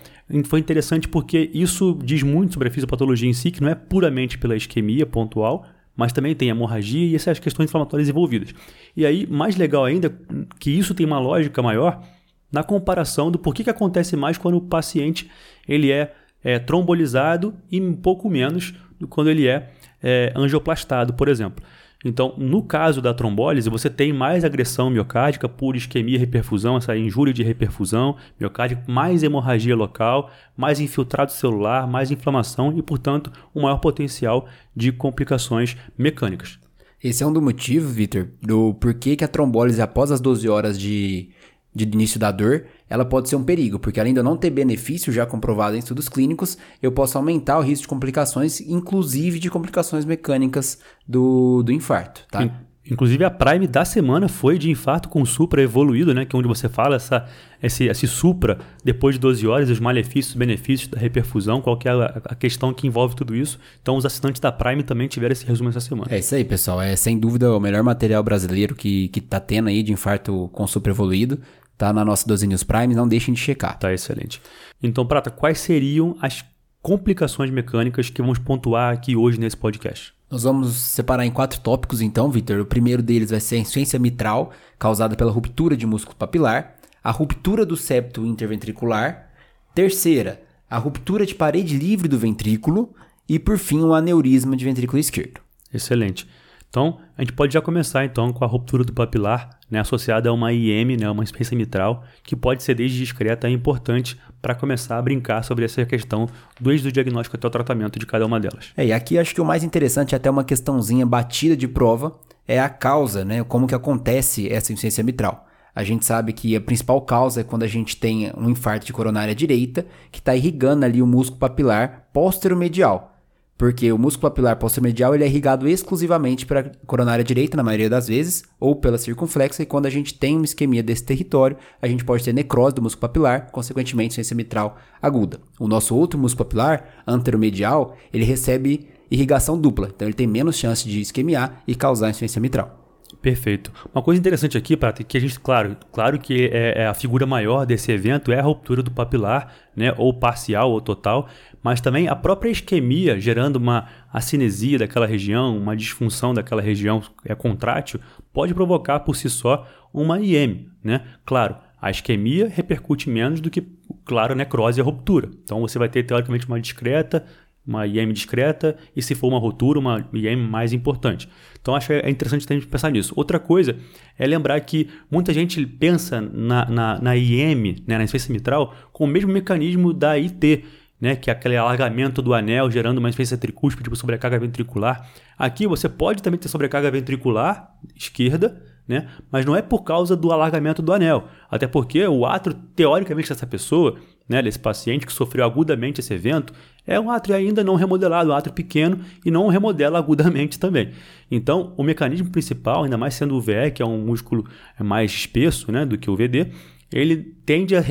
foi 0.47 0.59
interessante 0.59 1.07
porque 1.07 1.51
isso 1.55 1.97
diz 2.03 2.23
muito 2.23 2.55
sobre 2.55 2.69
a 2.69 2.71
fisiopatologia 2.71 3.29
em 3.29 3.33
si, 3.33 3.51
que 3.51 3.63
não 3.63 3.69
é 3.69 3.75
puramente 3.75 4.37
pela 4.37 4.57
isquemia 4.57 5.07
pontual, 5.07 5.65
mas 5.97 6.13
também 6.13 6.35
tem 6.35 6.49
hemorragia 6.49 7.07
e 7.07 7.15
essas 7.15 7.39
questões 7.39 7.69
inflamatórias 7.69 8.09
envolvidas. 8.09 8.55
E 8.97 9.05
aí, 9.05 9.27
mais 9.27 9.57
legal 9.57 9.85
ainda, 9.85 10.13
que 10.59 10.71
isso 10.71 10.95
tem 10.95 11.07
uma 11.07 11.19
lógica 11.19 11.63
maior 11.63 12.03
na 12.51 12.63
comparação 12.63 13.31
do 13.31 13.39
porquê 13.39 13.65
que 13.65 13.71
acontece 13.71 14.17
mais 14.17 14.39
quando 14.39 14.57
o 14.57 14.61
paciente 14.61 15.31
ele 15.69 15.91
é, 15.91 16.13
é 16.43 16.59
trombolizado 16.59 17.55
e 17.71 17.81
um 17.81 17.95
pouco 17.95 18.29
menos 18.29 18.75
do 18.99 19.07
quando 19.07 19.31
ele 19.31 19.47
é, 19.47 19.71
é 20.03 20.33
angioplastado, 20.37 21.15
por 21.15 21.29
exemplo. 21.29 21.65
Então, 22.03 22.35
no 22.39 22.63
caso 22.63 23.03
da 23.03 23.13
trombólise, 23.13 23.69
você 23.69 23.91
tem 23.91 24.11
mais 24.11 24.43
agressão 24.43 24.89
miocárdica 24.89 25.47
por 25.47 25.77
isquemia 25.77 26.17
e 26.17 26.19
reperfusão, 26.19 26.79
essa 26.79 26.97
injúria 26.97 27.33
de 27.33 27.43
reperfusão 27.43 28.17
miocárdica, 28.39 28.83
mais 28.91 29.23
hemorragia 29.23 29.77
local, 29.77 30.31
mais 30.57 30.81
infiltrado 30.81 31.31
celular, 31.31 31.87
mais 31.87 32.11
inflamação 32.11 32.73
e, 32.77 32.83
portanto, 32.83 33.31
um 33.55 33.63
maior 33.63 33.79
potencial 33.79 34.49
de 34.75 34.93
complicações 34.93 35.77
mecânicas. 35.97 36.59
Esse 37.05 37.23
é 37.23 37.27
um 37.27 37.33
dos 37.33 37.43
motivos, 37.43 37.93
Vitor, 37.93 38.29
do 38.43 38.75
porquê 38.75 39.15
que 39.15 39.25
a 39.25 39.29
trombólise 39.29 39.81
após 39.81 40.11
as 40.11 40.21
12 40.21 40.49
horas 40.49 40.79
de 40.79 41.31
de 41.75 41.85
início 41.85 42.19
da 42.19 42.33
dor, 42.33 42.65
ela 42.89 43.05
pode 43.05 43.29
ser 43.29 43.37
um 43.37 43.45
perigo, 43.45 43.79
porque 43.79 44.01
além 44.01 44.13
de 44.13 44.19
eu 44.19 44.25
não 44.25 44.37
ter 44.37 44.51
benefício 44.51 45.13
já 45.13 45.25
comprovado 45.25 45.77
em 45.77 45.79
estudos 45.79 46.09
clínicos, 46.09 46.59
eu 46.83 46.91
posso 46.91 47.17
aumentar 47.17 47.59
o 47.59 47.63
risco 47.63 47.83
de 47.83 47.89
complicações, 47.89 48.61
inclusive 48.61 49.39
de 49.39 49.49
complicações 49.49 50.05
mecânicas 50.05 50.79
do, 51.07 51.63
do 51.63 51.73
infarto, 51.73 52.27
tá? 52.31 52.51
Inclusive 52.91 53.25
a 53.25 53.31
Prime 53.31 53.69
da 53.69 53.85
semana 53.85 54.27
foi 54.27 54.59
de 54.59 54.69
infarto 54.69 55.09
com 55.09 55.25
supra 55.25 55.63
evoluído, 55.63 56.13
né? 56.13 56.25
Que 56.25 56.35
é 56.35 56.39
onde 56.39 56.49
você 56.49 56.69
fala 56.69 56.97
essa, 56.97 57.29
esse, 57.63 57.85
esse 57.85 58.09
supra 58.09 58.59
depois 58.83 59.15
de 59.15 59.21
12 59.21 59.47
horas, 59.47 59.71
os 59.71 59.79
malefícios, 59.79 60.35
benefícios 60.35 60.89
da 60.89 60.99
reperfusão, 60.99 61.61
qual 61.61 61.77
que 61.77 61.87
é 61.87 61.93
a, 61.93 62.21
a, 62.25 62.35
questão 62.35 62.75
que 62.75 62.89
envolve 62.89 63.15
tudo 63.15 63.37
isso. 63.37 63.61
Então 63.81 63.97
os 63.97 64.05
assinantes 64.05 64.41
da 64.41 64.51
Prime 64.51 64.83
também 64.83 65.07
tiveram 65.07 65.33
esse 65.33 65.47
resumo 65.47 65.69
essa 65.69 65.81
semana. 65.81 66.09
É 66.11 66.19
isso 66.19 66.35
aí, 66.35 66.45
pessoal. 66.45 66.81
É 66.81 66.97
sem 66.97 67.17
dúvida 67.17 67.55
o 67.55 67.61
melhor 67.61 67.85
material 67.85 68.25
brasileiro 68.25 68.75
que, 68.75 69.09
que 69.09 69.21
tá 69.21 69.39
tendo 69.39 69.69
aí 69.69 69.85
de 69.85 69.93
infarto 69.93 70.51
com 70.53 70.67
supra 70.67 70.91
evoluído 70.91 71.39
tá 71.81 71.95
na 71.95 72.05
nossa 72.05 72.29
12 72.29 72.47
News 72.47 72.63
Prime, 72.63 72.95
não 72.95 73.09
deixem 73.09 73.33
de 73.33 73.41
checar. 73.41 73.79
Tá 73.79 73.91
excelente. 73.91 74.43
Então, 74.83 75.07
Prata, 75.07 75.31
quais 75.31 75.59
seriam 75.59 76.15
as 76.21 76.45
complicações 76.83 77.51
mecânicas 77.51 78.11
que 78.11 78.21
vamos 78.21 78.39
pontuar 78.39 78.93
aqui 78.93 79.17
hoje 79.17 79.41
nesse 79.41 79.57
podcast? 79.57 80.13
Nós 80.31 80.43
vamos 80.43 80.75
separar 80.75 81.25
em 81.25 81.31
quatro 81.31 81.59
tópicos, 81.61 82.03
então, 82.03 82.31
Victor. 82.31 82.61
O 82.61 82.67
primeiro 82.67 83.03
deles 83.03 83.31
vai 83.31 83.41
ser 83.41 83.57
a 83.57 83.59
insuficiência 83.61 83.99
mitral, 83.99 84.53
causada 84.79 85.17
pela 85.17 85.33
ruptura 85.33 85.75
de 85.75 85.87
músculo 85.87 86.15
papilar, 86.17 86.77
a 87.03 87.11
ruptura 87.11 87.65
do 87.65 87.79
septo 87.79 88.27
interventricular, 88.27 89.31
terceira, 89.75 90.43
a 90.69 90.77
ruptura 90.77 91.25
de 91.25 91.35
parede 91.35 91.79
livre 91.79 92.09
do 92.09 92.19
ventrículo 92.19 92.95
e, 93.27 93.39
por 93.39 93.57
fim, 93.57 93.81
o 93.81 93.95
aneurisma 93.95 94.55
de 94.55 94.67
ventrículo 94.67 94.99
esquerdo. 94.99 95.41
Excelente. 95.73 96.29
Então, 96.71 96.99
a 97.19 97.23
gente 97.23 97.33
pode 97.33 97.53
já 97.53 97.61
começar 97.61 98.05
então 98.05 98.33
com 98.33 98.45
a 98.45 98.47
ruptura 98.47 98.85
do 98.85 98.93
papilar, 98.93 99.51
né, 99.69 99.81
associada 99.81 100.29
a 100.29 100.33
uma 100.33 100.53
IM, 100.53 100.97
né, 100.97 101.11
uma 101.11 101.25
insuficiência 101.25 101.57
mitral, 101.57 102.05
que 102.23 102.37
pode 102.37 102.63
ser 102.63 102.77
desde 102.77 102.97
discreta 102.97 103.49
a 103.49 103.51
importante 103.51 104.17
para 104.41 104.55
começar 104.55 104.97
a 104.97 105.03
brincar 105.03 105.43
sobre 105.43 105.65
essa 105.65 105.85
questão 105.85 106.29
desde 106.61 106.89
o 106.89 106.93
diagnóstico 106.93 107.37
até 107.37 107.47
o 107.47 107.51
tratamento 107.51 107.99
de 107.99 108.07
cada 108.07 108.25
uma 108.25 108.39
delas. 108.39 108.73
É, 108.77 108.87
e 108.87 108.93
aqui 108.93 109.19
acho 109.19 109.35
que 109.35 109.41
o 109.41 109.45
mais 109.45 109.65
interessante, 109.65 110.15
até 110.15 110.31
uma 110.31 110.45
questãozinha 110.45 111.05
batida 111.05 111.57
de 111.57 111.67
prova, 111.67 112.17
é 112.47 112.61
a 112.61 112.69
causa, 112.69 113.25
né, 113.25 113.43
como 113.43 113.67
que 113.67 113.75
acontece 113.75 114.49
essa 114.49 114.73
insuficiência 114.73 115.03
mitral. 115.03 115.49
A 115.75 115.83
gente 115.83 116.05
sabe 116.05 116.33
que 116.33 116.55
a 116.55 116.61
principal 116.61 117.01
causa 117.03 117.41
é 117.41 117.45
quando 117.45 117.65
a 117.65 117.69
gente 117.69 117.97
tem 117.97 118.31
um 118.37 118.49
infarto 118.49 118.87
de 118.87 118.93
coronária 118.93 119.35
direita, 119.35 119.87
que 120.13 120.21
está 120.21 120.37
irrigando 120.37 120.85
ali 120.85 121.03
o 121.03 121.07
músculo 121.07 121.41
papilar 121.41 122.09
póstero-medial. 122.13 123.20
Porque 123.61 123.93
o 123.93 123.99
músculo 123.99 124.31
papilar 124.31 124.57
posterior-medial 124.57 125.15
ele 125.15 125.23
é 125.23 125.27
irrigado 125.27 125.69
exclusivamente 125.69 126.47
para 126.47 126.73
coronária 126.87 127.23
direita, 127.23 127.59
na 127.59 127.63
maioria 127.63 127.91
das 127.91 128.09
vezes, 128.09 128.43
ou 128.59 128.75
pela 128.75 128.97
circunflexa, 128.97 129.63
e 129.63 129.67
quando 129.67 129.85
a 129.85 129.91
gente 129.91 130.15
tem 130.15 130.37
uma 130.37 130.47
isquemia 130.47 130.83
desse 130.83 131.05
território, 131.05 131.59
a 131.83 131.87
gente 131.87 132.03
pode 132.03 132.25
ter 132.25 132.33
necrose 132.33 132.77
do 132.77 132.81
músculo 132.81 133.03
papilar, 133.03 133.51
consequentemente, 133.51 134.15
ciência 134.15 134.35
mitral 134.35 134.79
aguda. 135.03 135.41
O 135.59 135.69
nosso 135.69 135.95
outro 135.95 136.19
músculo 136.19 136.47
papilar, 136.47 137.03
anteromedial, 137.07 137.99
ele 138.15 138.25
recebe 138.25 138.89
irrigação 139.11 139.61
dupla, 139.61 139.91
então 139.95 140.09
ele 140.09 140.15
tem 140.15 140.27
menos 140.27 140.57
chance 140.57 140.89
de 140.89 140.99
isquemiar 140.99 141.63
e 141.69 141.75
causar 141.75 142.09
insuficiência 142.09 142.41
mitral. 142.41 142.80
Perfeito. 143.23 143.71
Uma 143.95 144.03
coisa 144.03 144.19
interessante 144.19 144.57
aqui, 144.57 144.75
Prata, 144.75 145.05
que 145.05 145.17
a 145.17 145.21
gente, 145.21 145.39
claro, 145.39 145.77
claro 145.93 146.19
que 146.19 146.47
é, 146.47 146.83
é, 146.83 146.87
a 146.87 146.95
figura 146.95 147.27
maior 147.27 147.67
desse 147.67 147.93
evento 147.93 148.33
é 148.33 148.41
a 148.41 148.43
ruptura 148.43 148.83
do 148.83 148.91
papilar, 148.91 149.53
né, 149.77 149.93
ou 149.99 150.15
parcial 150.15 150.71
ou 150.71 150.81
total, 150.81 151.29
mas 151.63 151.83
também 151.83 152.09
a 152.09 152.17
própria 152.17 152.49
isquemia 152.49 153.21
gerando 153.21 153.57
uma 153.57 153.87
acinesia 154.11 154.79
daquela 154.79 155.07
região, 155.07 155.55
uma 155.55 155.77
disfunção 155.77 156.33
daquela 156.33 156.63
região 156.63 157.03
é 157.23 157.35
contrátil, 157.35 158.01
pode 158.33 158.55
provocar 158.55 159.01
por 159.01 159.15
si 159.15 159.29
só 159.29 159.69
uma 159.93 160.19
IM, 160.19 160.71
né? 160.83 161.03
Claro, 161.27 161.57
a 161.81 161.91
isquemia 161.91 162.49
repercute 162.49 163.11
menos 163.11 163.41
do 163.41 163.51
que, 163.51 163.63
claro, 164.07 164.33
a 164.33 164.37
necrose 164.37 164.81
e 164.81 164.83
a 164.83 164.85
ruptura. 164.85 165.29
Então 165.45 165.61
você 165.61 165.79
vai 165.79 165.91
ter 165.91 166.05
teoricamente 166.05 166.47
uma 166.47 166.61
discreta 166.61 167.27
uma 167.67 167.87
IM 167.87 168.13
discreta 168.13 168.77
e 168.97 169.03
se 169.03 169.15
for 169.15 169.29
uma 169.29 169.39
ruptura, 169.39 169.79
uma 169.79 170.09
IM 170.13 170.37
mais 170.37 170.73
importante. 170.73 171.29
Então 171.61 171.75
acho 171.75 171.89
que 171.89 171.93
é 171.93 172.11
interessante 172.11 172.47
também 172.47 172.65
pensar 172.65 172.91
nisso. 172.91 173.13
Outra 173.17 173.39
coisa 173.39 173.77
é 174.19 174.27
lembrar 174.27 174.59
que 174.61 174.89
muita 175.11 175.33
gente 175.33 175.65
pensa 175.67 176.21
na, 176.21 176.67
na, 176.67 177.01
na 177.01 177.17
IM, 177.17 177.83
né, 177.87 177.99
na 177.99 178.05
insuficiência 178.05 178.33
mitral, 178.33 178.75
com 178.93 179.05
o 179.05 179.07
mesmo 179.07 179.31
mecanismo 179.31 179.93
da 179.93 180.13
IT, 180.13 180.65
né, 181.01 181.17
que 181.17 181.31
é 181.31 181.33
aquele 181.33 181.57
alargamento 181.57 182.21
do 182.21 182.35
anel 182.35 182.71
gerando 182.71 182.99
uma 182.99 183.09
insuficiência 183.09 183.39
tricúspide, 183.39 183.85
tipo 183.85 183.97
sobrecarga 183.97 184.39
ventricular. 184.39 185.09
Aqui 185.39 185.67
você 185.67 185.89
pode 185.89 186.23
também 186.23 186.39
ter 186.39 186.49
sobrecarga 186.49 186.91
ventricular 186.91 187.73
esquerda, 187.97 188.63
né, 188.87 189.09
mas 189.31 189.47
não 189.47 189.55
é 189.55 189.63
por 189.63 189.83
causa 189.83 190.17
do 190.17 190.33
alargamento 190.33 190.83
do 190.83 190.93
anel. 190.93 191.29
Até 191.49 191.67
porque 191.67 192.07
o 192.07 192.27
átrio, 192.27 192.57
teoricamente, 192.75 193.29
dessa 193.29 193.47
pessoa, 193.47 193.97
né, 194.29 194.43
desse 194.43 194.59
paciente 194.59 195.07
que 195.07 195.13
sofreu 195.13 195.45
agudamente 195.45 196.01
esse 196.01 196.13
evento, 196.13 196.53
é 196.91 196.99
um 196.99 197.09
átrio 197.09 197.37
ainda 197.37 197.63
não 197.63 197.77
remodelado, 197.77 198.31
um 198.31 198.35
átrio 198.35 198.53
pequeno 198.53 198.99
e 199.25 199.31
não 199.31 199.47
remodela 199.47 199.97
agudamente 199.97 200.59
também. 200.59 200.91
Então, 201.31 201.73
o 201.77 201.85
mecanismo 201.85 202.29
principal, 202.31 202.83
ainda 202.83 202.99
mais 202.99 203.15
sendo 203.15 203.37
o 203.37 203.41
VE, 203.41 203.71
que 203.73 203.81
é 203.81 203.87
um 203.87 203.99
músculo 203.99 204.45
mais 204.77 205.13
espesso 205.13 205.71
né, 205.71 205.87
do 205.87 205.97
que 205.97 206.11
o 206.11 206.17
VD, 206.17 206.49
ele 206.93 207.17
tende 207.47 207.77
a, 207.77 207.85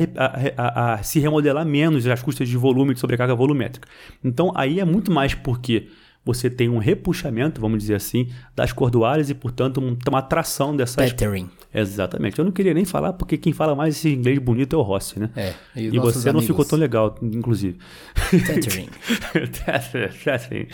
a, 0.56 0.92
a, 0.92 1.02
se 1.02 1.18
remodelar 1.18 1.64
menos 1.64 2.06
às 2.06 2.22
custas 2.22 2.46
de 2.46 2.56
volume, 2.58 2.92
de 2.92 3.00
sobrecarga 3.00 3.34
volumétrica. 3.34 3.88
Então, 4.22 4.52
aí 4.54 4.78
é 4.78 4.84
muito 4.84 5.10
mais 5.10 5.34
porque 5.34 5.88
você 6.24 6.50
tem 6.50 6.68
um 6.68 6.78
repuxamento, 6.78 7.60
vamos 7.60 7.78
dizer 7.78 7.94
assim, 7.94 8.28
das 8.54 8.72
cordoárias 8.72 9.30
e, 9.30 9.34
portanto, 9.34 9.80
uma 10.08 10.22
tração 10.22 10.76
dessas... 10.76 11.10
Tethering. 11.10 11.50
Exatamente. 11.72 12.38
Eu 12.38 12.44
não 12.44 12.52
queria 12.52 12.74
nem 12.74 12.84
falar, 12.84 13.12
porque 13.14 13.38
quem 13.38 13.52
fala 13.52 13.74
mais 13.74 13.96
esse 13.96 14.12
inglês 14.12 14.38
bonito 14.38 14.74
é 14.74 14.78
o 14.78 14.82
Rossi, 14.82 15.18
né? 15.18 15.30
É. 15.34 15.54
E, 15.74 15.86
e 15.86 15.98
você 15.98 16.28
amigos. 16.28 16.32
não 16.32 16.42
ficou 16.42 16.64
tão 16.64 16.78
legal, 16.78 17.16
inclusive. 17.22 17.78
Tethering. 18.30 18.88
Tethering. 20.24 20.68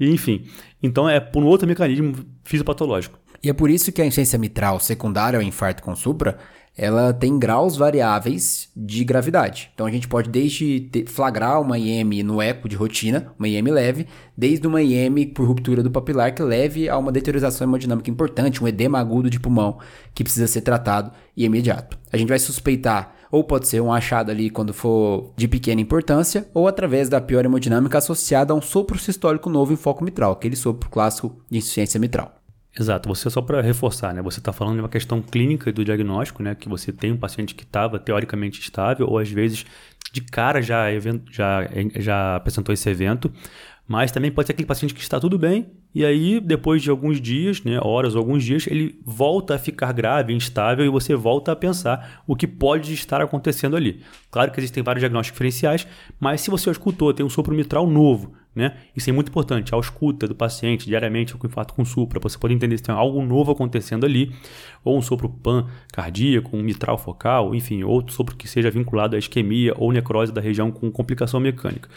Enfim, 0.00 0.44
então 0.82 1.08
é 1.08 1.20
por 1.20 1.42
um 1.42 1.46
outro 1.46 1.68
mecanismo 1.68 2.14
fisiopatológico. 2.42 3.18
E 3.44 3.50
é 3.50 3.52
por 3.52 3.68
isso 3.68 3.92
que 3.92 4.00
a 4.00 4.06
insuficiência 4.06 4.38
mitral 4.38 4.80
secundária 4.80 5.38
ao 5.38 5.42
infarto 5.42 5.82
com 5.82 5.94
supra 5.94 6.38
ela 6.76 7.12
tem 7.12 7.38
graus 7.38 7.76
variáveis 7.76 8.68
de 8.74 9.04
gravidade. 9.04 9.70
Então 9.74 9.86
a 9.86 9.90
gente 9.90 10.08
pode 10.08 10.28
desde 10.28 10.90
flagrar 11.06 11.60
uma 11.60 11.78
IM 11.78 12.22
no 12.24 12.42
eco 12.42 12.68
de 12.68 12.74
rotina, 12.74 13.32
uma 13.38 13.46
IM 13.46 13.70
leve, 13.70 14.08
desde 14.36 14.66
uma 14.66 14.82
IM 14.82 15.26
por 15.26 15.46
ruptura 15.46 15.84
do 15.84 15.90
papilar 15.90 16.34
que 16.34 16.42
leve 16.42 16.88
a 16.88 16.98
uma 16.98 17.12
deteriorização 17.12 17.68
hemodinâmica 17.68 18.10
importante, 18.10 18.62
um 18.62 18.66
edema 18.66 18.98
agudo 18.98 19.30
de 19.30 19.38
pulmão 19.38 19.78
que 20.12 20.24
precisa 20.24 20.48
ser 20.48 20.62
tratado 20.62 21.12
e 21.36 21.44
imediato. 21.44 21.96
A 22.12 22.16
gente 22.16 22.28
vai 22.28 22.38
suspeitar 22.40 23.14
ou 23.30 23.44
pode 23.44 23.68
ser 23.68 23.80
um 23.80 23.92
achado 23.92 24.30
ali 24.30 24.50
quando 24.50 24.72
for 24.72 25.32
de 25.36 25.46
pequena 25.46 25.80
importância, 25.80 26.48
ou 26.54 26.68
através 26.68 27.08
da 27.08 27.20
pior 27.20 27.44
hemodinâmica 27.44 27.98
associada 27.98 28.52
a 28.52 28.56
um 28.56 28.62
sopro 28.62 28.98
sistólico 28.98 29.50
novo 29.50 29.72
em 29.72 29.76
foco 29.76 30.04
mitral, 30.04 30.32
aquele 30.32 30.54
sopro 30.54 30.88
clássico 30.88 31.36
de 31.50 31.58
insuficiência 31.58 31.98
mitral. 31.98 32.43
Exato, 32.78 33.08
você 33.08 33.30
só 33.30 33.40
para 33.40 33.60
reforçar, 33.60 34.12
né? 34.12 34.20
Você 34.22 34.40
está 34.40 34.52
falando 34.52 34.76
de 34.76 34.80
uma 34.82 34.88
questão 34.88 35.22
clínica 35.22 35.72
do 35.72 35.84
diagnóstico, 35.84 36.42
né? 36.42 36.54
Que 36.54 36.68
você 36.68 36.92
tem 36.92 37.12
um 37.12 37.16
paciente 37.16 37.54
que 37.54 37.62
estava 37.62 37.98
teoricamente 37.98 38.60
estável, 38.60 39.06
ou 39.08 39.18
às 39.18 39.30
vezes 39.30 39.64
de 40.12 40.20
cara 40.20 40.60
já, 40.60 40.86
já, 41.30 41.68
já 41.96 42.36
apresentou 42.36 42.72
esse 42.72 42.88
evento. 42.88 43.32
Mas 43.86 44.10
também 44.10 44.32
pode 44.32 44.46
ser 44.46 44.52
aquele 44.52 44.66
paciente 44.66 44.94
que 44.94 45.00
está 45.00 45.20
tudo 45.20 45.38
bem 45.38 45.70
e 45.94 46.04
aí, 46.04 46.40
depois 46.40 46.82
de 46.82 46.90
alguns 46.90 47.20
dias, 47.20 47.62
né, 47.62 47.78
horas 47.80 48.16
ou 48.16 48.20
alguns 48.20 48.42
dias, 48.42 48.66
ele 48.66 48.98
volta 49.04 49.54
a 49.54 49.58
ficar 49.58 49.92
grave, 49.92 50.34
instável 50.34 50.84
e 50.84 50.88
você 50.88 51.14
volta 51.14 51.52
a 51.52 51.56
pensar 51.56 52.24
o 52.26 52.34
que 52.34 52.48
pode 52.48 52.92
estar 52.92 53.20
acontecendo 53.20 53.76
ali. 53.76 54.02
Claro 54.28 54.50
que 54.50 54.58
existem 54.58 54.82
vários 54.82 55.00
diagnósticos 55.00 55.36
diferenciais, 55.36 55.86
mas 56.18 56.40
se 56.40 56.50
você 56.50 56.68
escutou, 56.68 57.14
tem 57.14 57.24
um 57.24 57.30
sopro 57.30 57.54
mitral 57.54 57.86
novo, 57.86 58.34
né? 58.54 58.76
Isso 58.96 59.10
é 59.10 59.12
muito 59.12 59.28
importante. 59.28 59.74
A 59.74 59.78
escuta 59.78 60.26
do 60.28 60.34
paciente 60.34 60.86
diariamente 60.86 61.34
com 61.36 61.46
infarto 61.46 61.74
com 61.74 61.84
supra, 61.84 62.20
você 62.20 62.38
pode 62.38 62.54
entender 62.54 62.76
se 62.76 62.82
tem 62.82 62.94
algo 62.94 63.24
novo 63.24 63.52
acontecendo 63.52 64.04
ali, 64.04 64.32
ou 64.84 64.96
um 64.96 65.02
sopro 65.02 65.28
pan 65.28 65.66
cardíaco, 65.92 66.56
um 66.56 66.62
mitral 66.62 66.98
focal, 66.98 67.54
enfim, 67.54 67.82
outro 67.82 68.14
sopro 68.14 68.36
que 68.36 68.46
seja 68.46 68.70
vinculado 68.70 69.16
à 69.16 69.18
isquemia 69.18 69.74
ou 69.76 69.92
necrose 69.92 70.32
da 70.32 70.40
região 70.40 70.70
com 70.70 70.90
complicação 70.90 71.40
mecânica 71.40 71.88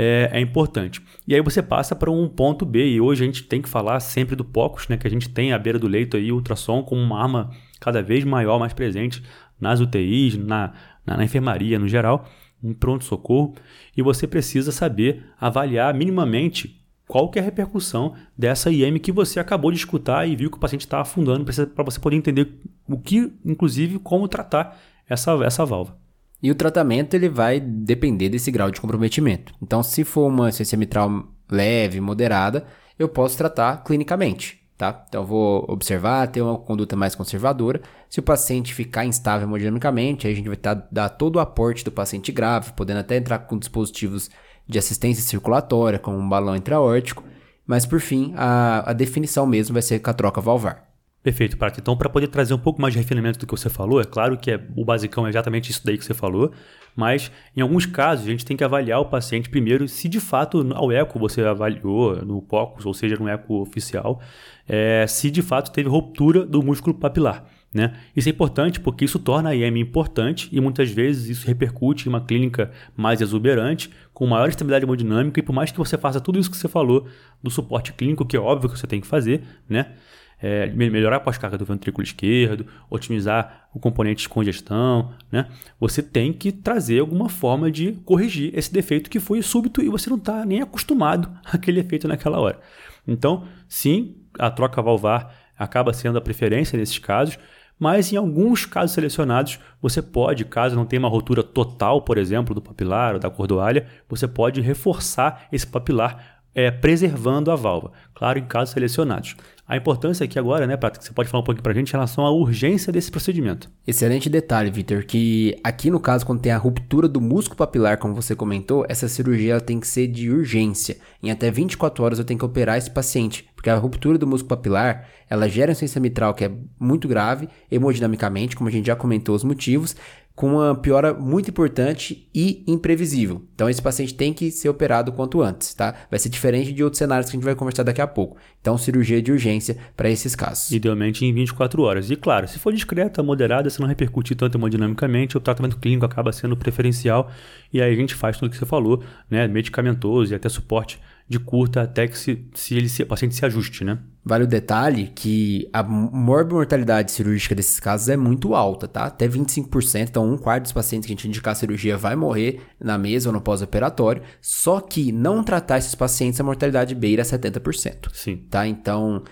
é, 0.00 0.30
é 0.32 0.40
importante. 0.40 1.02
E 1.26 1.34
aí 1.34 1.40
você 1.40 1.60
passa 1.60 1.96
para 1.96 2.08
um 2.08 2.28
ponto 2.28 2.64
B, 2.64 2.88
e 2.88 3.00
hoje 3.00 3.24
a 3.24 3.26
gente 3.26 3.42
tem 3.42 3.60
que 3.60 3.68
falar 3.68 3.98
sempre 3.98 4.36
do 4.36 4.44
POCUS, 4.44 4.86
né, 4.86 4.96
que 4.96 5.08
a 5.08 5.10
gente 5.10 5.28
tem 5.28 5.52
à 5.52 5.58
beira 5.58 5.76
do 5.76 5.88
leito 5.88 6.16
aí 6.16 6.30
ultrassom 6.30 6.84
como 6.84 7.02
uma 7.02 7.20
arma 7.20 7.50
cada 7.80 8.00
vez 8.00 8.22
maior, 8.22 8.60
mais 8.60 8.72
presente 8.72 9.20
nas 9.60 9.80
UTIs, 9.80 10.36
na, 10.36 10.72
na, 11.04 11.16
na 11.16 11.24
enfermaria 11.24 11.80
no 11.80 11.88
geral, 11.88 12.28
em 12.62 12.72
pronto-socorro, 12.72 13.54
e 13.96 14.02
você 14.02 14.26
precisa 14.26 14.72
saber 14.72 15.24
avaliar 15.40 15.94
minimamente 15.94 16.78
qual 17.06 17.30
que 17.30 17.38
é 17.38 17.42
a 17.42 17.44
repercussão 17.44 18.14
dessa 18.36 18.70
IM 18.70 18.98
que 18.98 19.10
você 19.10 19.40
acabou 19.40 19.72
de 19.72 19.78
escutar 19.78 20.28
e 20.28 20.36
viu 20.36 20.50
que 20.50 20.58
o 20.58 20.60
paciente 20.60 20.82
está 20.82 21.00
afundando, 21.00 21.44
para 21.44 21.84
você 21.84 21.98
poder 21.98 22.16
entender 22.16 22.60
o 22.86 22.98
que, 22.98 23.32
inclusive, 23.44 23.98
como 23.98 24.28
tratar 24.28 24.78
essa, 25.08 25.32
essa 25.44 25.64
válvula. 25.64 25.98
E 26.42 26.50
o 26.50 26.54
tratamento 26.54 27.14
ele 27.14 27.28
vai 27.28 27.58
depender 27.58 28.28
desse 28.28 28.50
grau 28.50 28.70
de 28.70 28.80
comprometimento. 28.80 29.54
Então, 29.60 29.82
se 29.82 30.04
for 30.04 30.28
uma 30.28 30.48
insuficiência 30.48 30.78
mitral 30.78 31.28
leve, 31.50 32.00
moderada, 32.00 32.66
eu 32.98 33.08
posso 33.08 33.36
tratar 33.38 33.82
clinicamente, 33.84 34.57
tá? 34.78 35.04
Então, 35.08 35.22
eu 35.22 35.26
vou 35.26 35.66
observar, 35.68 36.28
ter 36.28 36.40
uma 36.40 36.56
conduta 36.56 36.94
mais 36.94 37.16
conservadora. 37.16 37.82
Se 38.08 38.20
o 38.20 38.22
paciente 38.22 38.72
ficar 38.72 39.04
instável 39.04 39.46
hemodinamicamente, 39.46 40.28
a 40.28 40.32
gente 40.32 40.46
vai 40.46 40.56
tá, 40.56 40.74
dar 40.74 41.08
todo 41.08 41.36
o 41.36 41.40
aporte 41.40 41.84
do 41.84 41.90
paciente 41.90 42.30
grave, 42.30 42.72
podendo 42.72 43.00
até 43.00 43.16
entrar 43.16 43.40
com 43.40 43.58
dispositivos 43.58 44.30
de 44.66 44.78
assistência 44.78 45.22
circulatória, 45.22 45.98
como 45.98 46.16
um 46.16 46.28
balão 46.28 46.54
intraórtico. 46.54 47.24
Mas, 47.66 47.84
por 47.84 48.00
fim, 48.00 48.32
a, 48.36 48.90
a 48.90 48.92
definição 48.92 49.44
mesmo 49.44 49.72
vai 49.72 49.82
ser 49.82 49.98
com 49.98 50.10
a 50.10 50.14
troca 50.14 50.40
valvar. 50.40 50.88
Perfeito, 51.22 51.58
Prato. 51.58 51.80
Então, 51.80 51.96
para 51.96 52.08
poder 52.08 52.28
trazer 52.28 52.54
um 52.54 52.58
pouco 52.58 52.80
mais 52.80 52.94
de 52.94 52.98
refinamento 53.00 53.38
do 53.38 53.46
que 53.46 53.50
você 53.50 53.68
falou, 53.68 54.00
é 54.00 54.04
claro 54.04 54.38
que 54.38 54.52
é, 54.52 54.60
o 54.76 54.84
basicão 54.84 55.26
é 55.26 55.30
exatamente 55.30 55.70
isso 55.70 55.84
daí 55.84 55.98
que 55.98 56.04
você 56.04 56.14
falou, 56.14 56.52
mas 56.94 57.30
em 57.56 57.60
alguns 57.60 57.84
casos 57.86 58.26
a 58.26 58.30
gente 58.30 58.46
tem 58.46 58.56
que 58.56 58.64
avaliar 58.64 59.00
o 59.00 59.04
paciente 59.04 59.50
primeiro 59.50 59.86
se 59.86 60.08
de 60.08 60.20
fato 60.20 60.66
ao 60.74 60.90
eco 60.90 61.18
você 61.18 61.42
avaliou 61.42 62.24
no 62.24 62.40
POCUS, 62.40 62.86
ou 62.86 62.94
seja, 62.94 63.16
no 63.16 63.28
eco 63.28 63.60
oficial, 63.60 64.20
é, 64.68 65.06
se 65.06 65.30
de 65.30 65.42
fato 65.42 65.72
teve 65.72 65.88
ruptura 65.88 66.44
do 66.44 66.62
músculo 66.62 66.94
papilar. 66.94 67.44
Né? 67.72 67.94
Isso 68.16 68.28
é 68.28 68.32
importante 68.32 68.80
porque 68.80 69.04
isso 69.04 69.18
torna 69.18 69.50
a 69.50 69.54
IM 69.54 69.78
importante 69.78 70.48
e 70.50 70.60
muitas 70.60 70.90
vezes 70.90 71.28
isso 71.28 71.46
repercute 71.46 72.06
em 72.06 72.08
uma 72.08 72.20
clínica 72.20 72.70
mais 72.96 73.20
exuberante, 73.20 73.90
com 74.14 74.26
maior 74.26 74.48
estabilidade 74.48 74.84
hemodinâmica 74.84 75.38
e 75.38 75.42
por 75.42 75.52
mais 75.52 75.70
que 75.70 75.78
você 75.78 75.98
faça 75.98 76.20
tudo 76.20 76.38
isso 76.38 76.50
que 76.50 76.56
você 76.56 76.68
falou 76.68 77.06
do 77.42 77.50
suporte 77.50 77.92
clínico, 77.92 78.24
que 78.24 78.36
é 78.36 78.40
óbvio 78.40 78.70
que 78.70 78.78
você 78.78 78.86
tem 78.86 79.00
que 79.00 79.06
fazer, 79.06 79.42
né? 79.68 79.94
é, 80.40 80.68
melhorar 80.68 81.16
a 81.16 81.20
pós-carga 81.20 81.58
do 81.58 81.64
ventrículo 81.64 82.04
esquerdo, 82.04 82.66
otimizar 82.88 83.68
o 83.74 83.80
componente 83.80 84.22
de 84.22 84.28
congestão, 84.28 85.12
né? 85.30 85.48
Você 85.80 86.02
tem 86.02 86.32
que 86.32 86.52
trazer 86.52 87.00
alguma 87.00 87.28
forma 87.28 87.70
de 87.70 87.92
corrigir 88.04 88.56
esse 88.56 88.72
defeito 88.72 89.10
que 89.10 89.18
foi 89.18 89.42
súbito 89.42 89.82
e 89.82 89.88
você 89.88 90.08
não 90.08 90.16
está 90.16 90.46
nem 90.46 90.62
acostumado 90.62 91.30
àquele 91.44 91.80
efeito 91.80 92.06
naquela 92.06 92.38
hora. 92.38 92.60
Então, 93.06 93.44
sim, 93.66 94.16
a 94.38 94.50
troca 94.50 94.80
valvar 94.80 95.34
acaba 95.58 95.92
sendo 95.92 96.18
a 96.18 96.20
preferência 96.20 96.78
nesses 96.78 96.98
casos, 96.98 97.38
mas 97.78 98.12
em 98.12 98.16
alguns 98.16 98.66
casos 98.66 98.92
selecionados, 98.92 99.58
você 99.80 100.02
pode, 100.02 100.44
caso 100.44 100.74
não 100.74 100.84
tenha 100.84 101.00
uma 101.00 101.08
rotura 101.08 101.42
total, 101.42 102.02
por 102.02 102.18
exemplo, 102.18 102.54
do 102.54 102.60
papilar 102.60 103.14
ou 103.14 103.20
da 103.20 103.30
cordoalha, 103.30 103.86
você 104.08 104.26
pode 104.26 104.60
reforçar 104.60 105.46
esse 105.52 105.66
papilar 105.66 106.37
é, 106.54 106.70
preservando 106.70 107.50
a 107.50 107.56
válvula, 107.56 107.92
claro, 108.14 108.38
em 108.38 108.44
casos 108.44 108.74
selecionados. 108.74 109.36
A 109.68 109.76
importância 109.76 110.24
aqui 110.24 110.38
agora, 110.38 110.66
né, 110.66 110.78
Patrick, 110.78 111.04
você 111.04 111.12
pode 111.12 111.28
falar 111.28 111.42
um 111.42 111.44
pouquinho 111.44 111.62
para 111.62 111.72
a 111.72 111.74
gente 111.74 111.90
em 111.90 111.92
relação 111.92 112.24
à 112.24 112.30
urgência 112.30 112.90
desse 112.90 113.10
procedimento. 113.10 113.70
Excelente 113.86 114.30
detalhe, 114.30 114.70
Vitor, 114.70 115.04
que 115.04 115.60
aqui 115.62 115.90
no 115.90 116.00
caso, 116.00 116.24
quando 116.24 116.40
tem 116.40 116.50
a 116.50 116.56
ruptura 116.56 117.06
do 117.06 117.20
músculo 117.20 117.58
papilar, 117.58 117.98
como 117.98 118.14
você 118.14 118.34
comentou, 118.34 118.86
essa 118.88 119.06
cirurgia 119.08 119.60
tem 119.60 119.78
que 119.78 119.86
ser 119.86 120.06
de 120.06 120.30
urgência. 120.30 120.96
Em 121.22 121.30
até 121.30 121.50
24 121.50 122.02
horas 122.02 122.18
eu 122.18 122.24
tenho 122.24 122.38
que 122.38 122.46
operar 122.46 122.78
esse 122.78 122.90
paciente, 122.90 123.46
porque 123.54 123.68
a 123.68 123.76
ruptura 123.76 124.16
do 124.16 124.26
músculo 124.26 124.56
papilar, 124.56 125.06
ela 125.28 125.46
gera 125.46 125.72
insuficiência 125.72 126.00
mitral 126.00 126.32
que 126.32 126.46
é 126.46 126.50
muito 126.80 127.06
grave, 127.06 127.46
hemodinamicamente, 127.70 128.56
como 128.56 128.70
a 128.70 128.72
gente 128.72 128.86
já 128.86 128.96
comentou 128.96 129.36
os 129.36 129.44
motivos, 129.44 129.94
com 130.38 130.54
uma 130.54 130.72
piora 130.72 131.12
muito 131.12 131.50
importante 131.50 132.28
e 132.32 132.62
imprevisível. 132.64 133.42
Então 133.56 133.68
esse 133.68 133.82
paciente 133.82 134.14
tem 134.14 134.32
que 134.32 134.52
ser 134.52 134.68
operado 134.68 135.10
quanto 135.10 135.42
antes, 135.42 135.74
tá? 135.74 135.96
Vai 136.08 136.20
ser 136.20 136.28
diferente 136.28 136.72
de 136.72 136.84
outros 136.84 136.98
cenários 136.98 137.28
que 137.28 137.36
a 137.36 137.36
gente 137.36 137.44
vai 137.44 137.56
conversar 137.56 137.82
daqui 137.82 138.00
a 138.00 138.06
pouco. 138.06 138.36
Então 138.60 138.78
cirurgia 138.78 139.20
de 139.20 139.32
urgência 139.32 139.76
para 139.96 140.08
esses 140.08 140.36
casos. 140.36 140.70
Idealmente 140.70 141.26
em 141.26 141.34
24 141.34 141.82
horas. 141.82 142.08
E 142.08 142.14
claro, 142.14 142.46
se 142.46 142.56
for 142.60 142.72
discreta, 142.72 143.20
moderada, 143.20 143.68
se 143.68 143.80
não 143.80 143.88
repercutir 143.88 144.36
tanto 144.36 144.56
hemodinamicamente, 144.56 145.36
o 145.36 145.40
tratamento 145.40 145.76
clínico 145.76 146.06
acaba 146.06 146.30
sendo 146.30 146.56
preferencial 146.56 147.28
e 147.72 147.82
aí 147.82 147.92
a 147.92 147.96
gente 147.96 148.14
faz 148.14 148.36
tudo 148.36 148.46
o 148.46 148.50
que 148.52 148.58
você 148.58 148.64
falou, 148.64 149.02
né? 149.28 149.48
Medicamentoso 149.48 150.32
e 150.32 150.36
até 150.36 150.48
suporte 150.48 151.00
de 151.28 151.40
curta 151.40 151.82
até 151.82 152.06
que 152.06 152.16
se, 152.16 152.46
se, 152.54 152.76
ele, 152.76 152.88
se 152.88 153.02
o 153.02 153.06
paciente 153.06 153.34
se 153.34 153.44
ajuste, 153.44 153.82
né? 153.84 153.98
Vale 154.28 154.44
o 154.44 154.46
detalhe 154.46 155.10
que 155.14 155.70
a 155.72 155.82
morbimortalidade 155.82 157.10
cirúrgica 157.10 157.54
desses 157.54 157.80
casos 157.80 158.10
é 158.10 158.16
muito 158.16 158.54
alta, 158.54 158.86
tá? 158.86 159.04
Até 159.04 159.26
25%, 159.26 160.08
então 160.10 160.30
um 160.30 160.36
quarto 160.36 160.64
dos 160.64 160.72
pacientes 160.72 161.06
que 161.06 161.14
a 161.14 161.16
gente 161.16 161.26
indicar 161.26 161.52
a 161.52 161.54
cirurgia 161.54 161.96
vai 161.96 162.14
morrer 162.14 162.60
na 162.78 162.98
mesa 162.98 163.30
ou 163.30 163.32
no 163.32 163.40
pós-operatório, 163.40 164.22
só 164.42 164.82
que 164.82 165.10
não 165.12 165.42
tratar 165.42 165.78
esses 165.78 165.94
pacientes 165.94 166.38
a 166.38 166.44
mortalidade 166.44 166.94
beira 166.94 167.22
70%. 167.22 168.10
Sim. 168.12 168.36
Tá? 168.50 168.66
Então, 168.66 169.22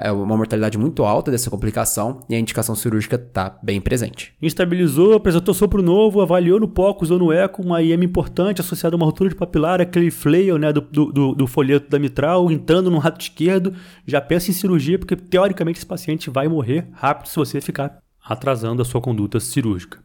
é 0.00 0.10
uma 0.10 0.36
mortalidade 0.36 0.78
muito 0.78 1.04
alta 1.04 1.30
dessa 1.30 1.50
complicação 1.50 2.20
e 2.28 2.34
a 2.34 2.38
indicação 2.38 2.74
cirúrgica 2.74 3.16
está 3.16 3.58
bem 3.62 3.80
presente. 3.80 4.32
Instabilizou, 4.40 5.14
apresentou 5.14 5.52
sopro 5.52 5.82
novo, 5.82 6.22
avaliou 6.22 6.58
no 6.58 6.66
POCUS 6.66 7.10
ou 7.10 7.18
no 7.18 7.32
ECO 7.32 7.62
uma 7.62 7.82
IM 7.82 8.02
importante 8.02 8.60
associada 8.60 8.96
a 8.96 8.98
uma 8.98 9.04
ruptura 9.04 9.28
de 9.28 9.36
papilar, 9.36 9.80
aquele 9.80 10.10
flail 10.10 10.56
né, 10.56 10.72
do, 10.72 10.80
do, 10.80 11.34
do 11.34 11.46
folheto 11.46 11.90
da 11.90 11.98
mitral, 11.98 12.50
entrando 12.50 12.90
no 12.90 12.98
rato 12.98 13.20
esquerdo, 13.20 13.74
já 14.06 14.20
pensa 14.20 14.50
em 14.50 14.54
cirurgia, 14.54 14.98
porque 14.98 15.16
teoricamente 15.16 15.78
esse 15.78 15.86
paciente 15.86 16.30
vai 16.30 16.48
morrer 16.48 16.88
rápido 16.92 17.28
se 17.28 17.36
você 17.36 17.60
ficar 17.60 17.98
atrasando 18.24 18.80
a 18.80 18.84
sua 18.84 19.00
conduta 19.02 19.38
cirúrgica. 19.38 19.98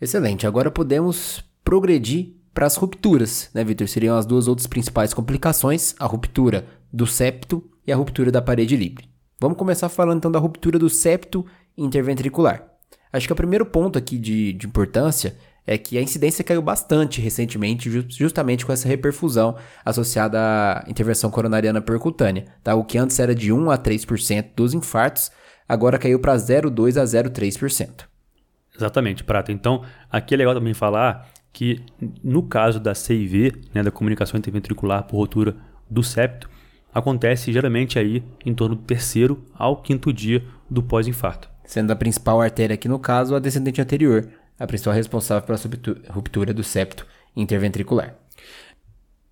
Excelente, 0.00 0.48
agora 0.48 0.68
podemos 0.68 1.44
progredir 1.62 2.34
para 2.52 2.66
as 2.66 2.76
rupturas, 2.76 3.50
né, 3.54 3.62
Vitor? 3.62 3.86
Seriam 3.86 4.16
as 4.16 4.26
duas 4.26 4.48
outras 4.48 4.66
principais 4.66 5.14
complicações, 5.14 5.94
a 5.98 6.06
ruptura 6.06 6.66
do 6.92 7.06
septo 7.06 7.64
e 7.86 7.92
a 7.92 7.96
ruptura 7.96 8.30
da 8.30 8.42
parede 8.42 8.76
livre. 8.76 9.11
Vamos 9.42 9.58
começar 9.58 9.88
falando 9.88 10.18
então 10.18 10.30
da 10.30 10.38
ruptura 10.38 10.78
do 10.78 10.88
septo 10.88 11.44
interventricular. 11.76 12.64
Acho 13.12 13.26
que 13.26 13.32
o 13.32 13.36
primeiro 13.36 13.66
ponto 13.66 13.98
aqui 13.98 14.16
de, 14.16 14.52
de 14.52 14.68
importância 14.68 15.34
é 15.66 15.76
que 15.76 15.98
a 15.98 16.00
incidência 16.00 16.44
caiu 16.44 16.62
bastante 16.62 17.20
recentemente, 17.20 17.90
justamente 18.08 18.64
com 18.64 18.72
essa 18.72 18.86
reperfusão 18.86 19.56
associada 19.84 20.38
à 20.38 20.84
intervenção 20.86 21.28
coronariana 21.28 21.80
percutânea. 21.80 22.44
Tá? 22.62 22.76
O 22.76 22.84
que 22.84 22.96
antes 22.96 23.18
era 23.18 23.34
de 23.34 23.52
1 23.52 23.68
a 23.68 23.76
3% 23.76 24.50
dos 24.54 24.74
infartos, 24.74 25.32
agora 25.68 25.98
caiu 25.98 26.20
para 26.20 26.36
0,2 26.36 26.96
a 26.96 27.04
0,3%. 27.04 28.04
Exatamente, 28.76 29.24
Prata. 29.24 29.50
Então, 29.50 29.82
aqui 30.08 30.34
é 30.34 30.36
legal 30.36 30.54
também 30.54 30.72
falar 30.72 31.28
que 31.52 31.84
no 32.22 32.44
caso 32.44 32.78
da 32.78 32.94
CIV, 32.94 33.54
né, 33.74 33.82
da 33.82 33.90
comunicação 33.90 34.38
interventricular 34.38 35.02
por 35.02 35.16
rotura 35.16 35.56
do 35.90 36.04
septo, 36.04 36.48
acontece 36.92 37.52
geralmente 37.52 37.98
aí 37.98 38.22
em 38.44 38.54
torno 38.54 38.76
do 38.76 38.82
terceiro 38.82 39.42
ao 39.54 39.76
quinto 39.76 40.12
dia 40.12 40.44
do 40.70 40.82
pós-infarto. 40.82 41.48
Sendo 41.64 41.90
a 41.90 41.96
principal 41.96 42.40
artéria 42.40 42.74
aqui 42.74 42.88
no 42.88 42.98
caso 42.98 43.34
a 43.34 43.38
descendente 43.38 43.80
anterior, 43.80 44.28
a 44.58 44.66
principal 44.66 44.94
responsável 44.94 45.46
pela 45.46 45.58
ruptura 46.10 46.52
do 46.52 46.62
septo 46.62 47.06
interventricular. 47.34 48.16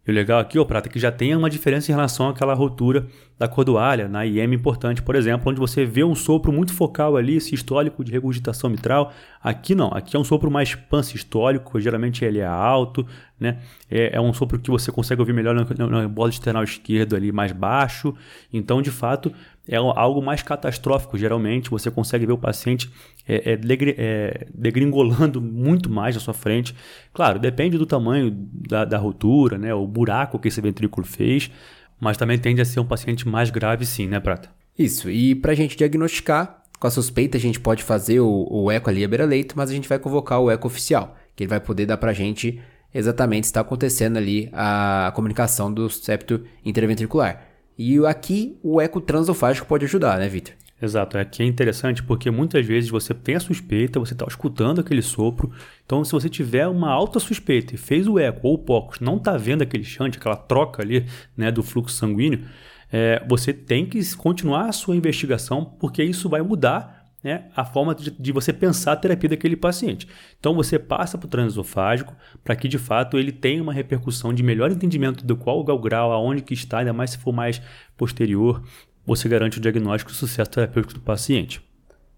E 0.06 0.10
o 0.10 0.14
legal 0.14 0.40
aqui, 0.40 0.58
ó, 0.58 0.64
Prata, 0.64 0.88
é 0.88 0.92
que 0.92 0.98
já 0.98 1.12
tem 1.12 1.36
uma 1.36 1.50
diferença 1.50 1.90
em 1.90 1.94
relação 1.94 2.28
àquela 2.28 2.54
rotura 2.54 3.06
da 3.38 3.46
cordoalha, 3.46 4.08
na 4.08 4.24
IM 4.24 4.54
importante, 4.54 5.02
por 5.02 5.14
exemplo, 5.14 5.50
onde 5.50 5.60
você 5.60 5.84
vê 5.84 6.02
um 6.02 6.14
sopro 6.14 6.50
muito 6.50 6.72
focal 6.72 7.16
ali, 7.16 7.38
sistólico 7.38 8.02
de 8.02 8.10
regurgitação 8.10 8.70
mitral. 8.70 9.12
Aqui 9.42 9.74
não, 9.74 9.88
aqui 9.88 10.16
é 10.16 10.18
um 10.18 10.24
sopro 10.24 10.50
mais 10.50 10.74
pansistólico, 10.74 11.78
geralmente 11.78 12.24
ele 12.24 12.38
é 12.38 12.46
alto, 12.46 13.06
né? 13.40 13.58
É, 13.90 14.16
é 14.16 14.20
um 14.20 14.32
sopro 14.32 14.58
que 14.58 14.70
você 14.70 14.92
consegue 14.92 15.20
ouvir 15.20 15.32
melhor 15.32 15.54
na, 15.54 15.86
na 15.86 16.08
bola 16.08 16.30
external 16.30 16.62
esquerdo 16.62 17.16
ali 17.16 17.32
mais 17.32 17.52
baixo. 17.52 18.14
Então, 18.52 18.82
de 18.82 18.90
fato, 18.90 19.32
é 19.66 19.76
algo 19.76 20.20
mais 20.20 20.42
catastrófico. 20.42 21.16
Geralmente, 21.16 21.70
você 21.70 21.90
consegue 21.90 22.26
ver 22.26 22.32
o 22.32 22.38
paciente 22.38 22.90
é, 23.26 23.52
é, 23.52 23.56
degri, 23.56 23.94
é, 23.96 24.46
degringolando 24.54 25.40
muito 25.40 25.90
mais 25.90 26.14
na 26.14 26.20
sua 26.20 26.34
frente. 26.34 26.74
Claro, 27.12 27.38
depende 27.38 27.78
do 27.78 27.86
tamanho 27.86 28.30
da, 28.30 28.84
da 28.84 28.98
ruptura, 28.98 29.56
né? 29.56 29.72
O 29.72 29.86
buraco 29.86 30.38
que 30.38 30.48
esse 30.48 30.60
ventrículo 30.60 31.06
fez. 31.06 31.50
Mas 31.98 32.16
também 32.16 32.38
tende 32.38 32.60
a 32.60 32.64
ser 32.64 32.80
um 32.80 32.86
paciente 32.86 33.28
mais 33.28 33.50
grave, 33.50 33.84
sim, 33.84 34.06
né, 34.06 34.20
Prata? 34.20 34.50
Isso. 34.78 35.10
E 35.10 35.34
para 35.34 35.52
a 35.52 35.54
gente 35.54 35.76
diagnosticar, 35.76 36.62
com 36.80 36.86
a 36.86 36.90
suspeita, 36.90 37.36
a 37.36 37.40
gente 37.40 37.60
pode 37.60 37.82
fazer 37.82 38.20
o, 38.20 38.48
o 38.50 38.70
eco 38.70 38.88
ali 38.88 39.04
a 39.04 39.08
beira-leito, 39.08 39.54
mas 39.54 39.70
a 39.70 39.74
gente 39.74 39.86
vai 39.86 39.98
convocar 39.98 40.40
o 40.40 40.50
eco 40.50 40.66
oficial, 40.66 41.14
que 41.36 41.44
ele 41.44 41.50
vai 41.50 41.60
poder 41.60 41.84
dar 41.84 41.98
para 41.98 42.10
a 42.10 42.14
gente 42.14 42.58
exatamente 42.92 43.44
está 43.44 43.60
acontecendo 43.60 44.16
ali 44.16 44.48
a 44.52 45.12
comunicação 45.14 45.72
do 45.72 45.88
septo 45.88 46.42
interventricular. 46.64 47.46
E 47.78 48.04
aqui 48.04 48.58
o 48.62 48.80
eco 48.80 49.00
transofágico 49.00 49.66
pode 49.66 49.84
ajudar, 49.84 50.18
né, 50.18 50.28
Victor? 50.28 50.54
Exato, 50.82 51.18
aqui 51.18 51.42
é 51.42 51.46
interessante 51.46 52.02
porque 52.02 52.30
muitas 52.30 52.64
vezes 52.64 52.88
você 52.88 53.12
tem 53.12 53.34
a 53.36 53.40
suspeita, 53.40 54.00
você 54.00 54.14
está 54.14 54.24
escutando 54.26 54.80
aquele 54.80 55.02
sopro, 55.02 55.52
então 55.84 56.02
se 56.02 56.12
você 56.12 56.28
tiver 56.28 56.66
uma 56.68 56.90
alta 56.90 57.20
suspeita 57.20 57.74
e 57.74 57.78
fez 57.78 58.06
o 58.08 58.18
eco 58.18 58.48
ou 58.48 58.54
o 58.54 58.58
POCUS, 58.58 58.98
não 58.98 59.18
está 59.18 59.36
vendo 59.36 59.60
aquele 59.60 59.84
shunt, 59.84 60.16
aquela 60.16 60.36
troca 60.36 60.82
ali 60.82 61.04
né, 61.36 61.52
do 61.52 61.62
fluxo 61.62 61.94
sanguíneo, 61.94 62.46
é, 62.90 63.22
você 63.28 63.52
tem 63.52 63.84
que 63.84 64.16
continuar 64.16 64.70
a 64.70 64.72
sua 64.72 64.96
investigação 64.96 65.64
porque 65.64 66.02
isso 66.02 66.30
vai 66.30 66.40
mudar 66.40 66.99
né, 67.22 67.44
a 67.54 67.64
forma 67.64 67.94
de, 67.94 68.10
de, 68.10 68.32
você 68.32 68.52
pensar 68.52 68.92
a 68.92 68.96
terapia 68.96 69.30
daquele 69.30 69.56
paciente. 69.56 70.08
Então 70.38 70.54
você 70.54 70.78
passa 70.78 71.18
para 71.18 71.26
o 71.26 71.30
transesofágico 71.30 72.14
para 72.42 72.56
que 72.56 72.66
de 72.66 72.78
fato 72.78 73.18
ele 73.18 73.32
tenha 73.32 73.62
uma 73.62 73.72
repercussão 73.72 74.32
de 74.32 74.42
melhor 74.42 74.70
entendimento 74.70 75.24
do 75.24 75.36
qual 75.36 75.60
o 75.60 75.78
grau, 75.78 76.12
aonde 76.12 76.42
que 76.42 76.54
está, 76.54 76.78
ainda 76.78 76.92
mais 76.92 77.10
se 77.10 77.18
for 77.18 77.32
mais 77.32 77.60
posterior, 77.96 78.62
você 79.04 79.28
garante 79.28 79.58
o 79.58 79.60
diagnóstico 79.60 80.10
e 80.10 80.14
o 80.14 80.16
sucesso 80.16 80.50
terapêutico 80.50 80.94
do 80.94 81.00
paciente. 81.00 81.62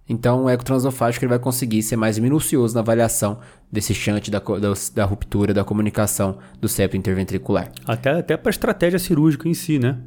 Então, 0.09 0.44
o 0.44 0.50
ecotransofágico 0.50 1.25
ele 1.25 1.30
vai 1.30 1.38
conseguir 1.38 1.82
ser 1.82 1.97
mais 1.97 2.18
minucioso 2.18 2.75
na 2.75 2.80
avaliação 2.80 3.40
desse 3.71 3.94
shunt 3.94 4.28
da, 4.30 4.40
da, 4.40 4.73
da 4.94 5.04
ruptura 5.04 5.54
da 5.54 5.64
comunicação 5.64 6.38
do 6.61 6.68
septo 6.68 6.97
interventricular. 6.97 7.71
Até, 7.87 8.11
até 8.11 8.37
para 8.37 8.50
a 8.50 8.50
estratégia 8.50 8.99
cirúrgica 8.99 9.49
em 9.49 9.54
si, 9.54 9.78
né? 9.78 9.99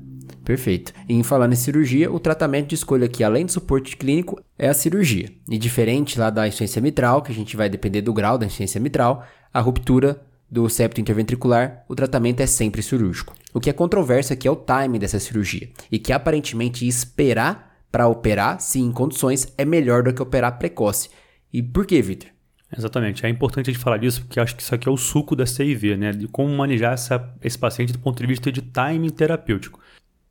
Perfeito. 0.44 0.94
E 1.08 1.14
em 1.14 1.24
falar 1.24 1.52
em 1.52 1.56
cirurgia, 1.56 2.12
o 2.12 2.20
tratamento 2.20 2.68
de 2.68 2.76
escolha 2.76 3.06
aqui, 3.06 3.24
além 3.24 3.46
do 3.46 3.52
suporte 3.52 3.98
clínico, 3.98 4.42
é 4.58 4.70
a 4.70 4.74
cirurgia. 4.74 5.32
E 5.50 5.58
diferente 5.58 6.20
lá 6.20 6.30
da 6.30 6.48
insuficiência 6.48 6.82
mitral, 6.82 7.22
que 7.22 7.32
a 7.32 7.36
gente 7.36 7.56
vai 7.56 7.70
depender 7.70 8.02
do 8.02 8.14
grau 8.14 8.38
da 8.38 8.46
insuficiência 8.46 8.80
mitral, 8.80 9.26
a 9.54 9.60
ruptura 9.60 10.22
do 10.50 10.70
septo 10.70 11.02
interventricular, 11.02 11.84
o 11.90 11.96
tratamento 11.96 12.42
é 12.42 12.46
sempre 12.46 12.82
cirúrgico. 12.82 13.34
O 13.54 13.60
que 13.60 13.70
é 13.70 13.74
controverso 13.74 14.34
aqui 14.34 14.48
é 14.48 14.52
o 14.52 14.56
time 14.56 15.00
dessa 15.00 15.20
cirurgia, 15.20 15.70
e 15.92 15.98
que 15.98 16.14
aparentemente 16.14 16.88
esperar 16.88 17.76
para 17.92 18.08
operar, 18.08 18.60
se 18.60 18.80
em 18.80 18.92
condições, 18.92 19.54
é 19.58 19.66
melhor 19.66 20.04
do 20.04 20.14
que 20.14 20.22
operar 20.22 20.58
precoce. 20.58 21.10
E 21.52 21.64
por 21.64 21.86
que, 21.86 22.02
Victor? 22.02 22.36
Exatamente. 22.78 23.26
É 23.26 23.30
importante 23.30 23.70
a 23.70 23.74
gente 23.74 23.82
falar 23.82 23.98
disso 23.98 24.22
porque 24.22 24.40
acho 24.40 24.56
que 24.56 24.62
isso 24.62 24.76
aqui 24.76 24.88
é 24.88 24.92
o 24.92 24.98
suco 24.98 25.36
da 25.36 25.46
CIV, 25.46 25.96
né? 25.96 26.12
De 26.12 26.28
como 26.28 26.54
manejar 26.56 26.94
essa, 26.94 27.34
esse 27.42 27.58
paciente 27.58 27.94
do 27.94 28.00
ponto 28.00 28.22
de 28.22 28.28
vista 28.28 28.52
de 28.52 28.62
timing 28.62 29.10
terapêutico. 29.10 29.80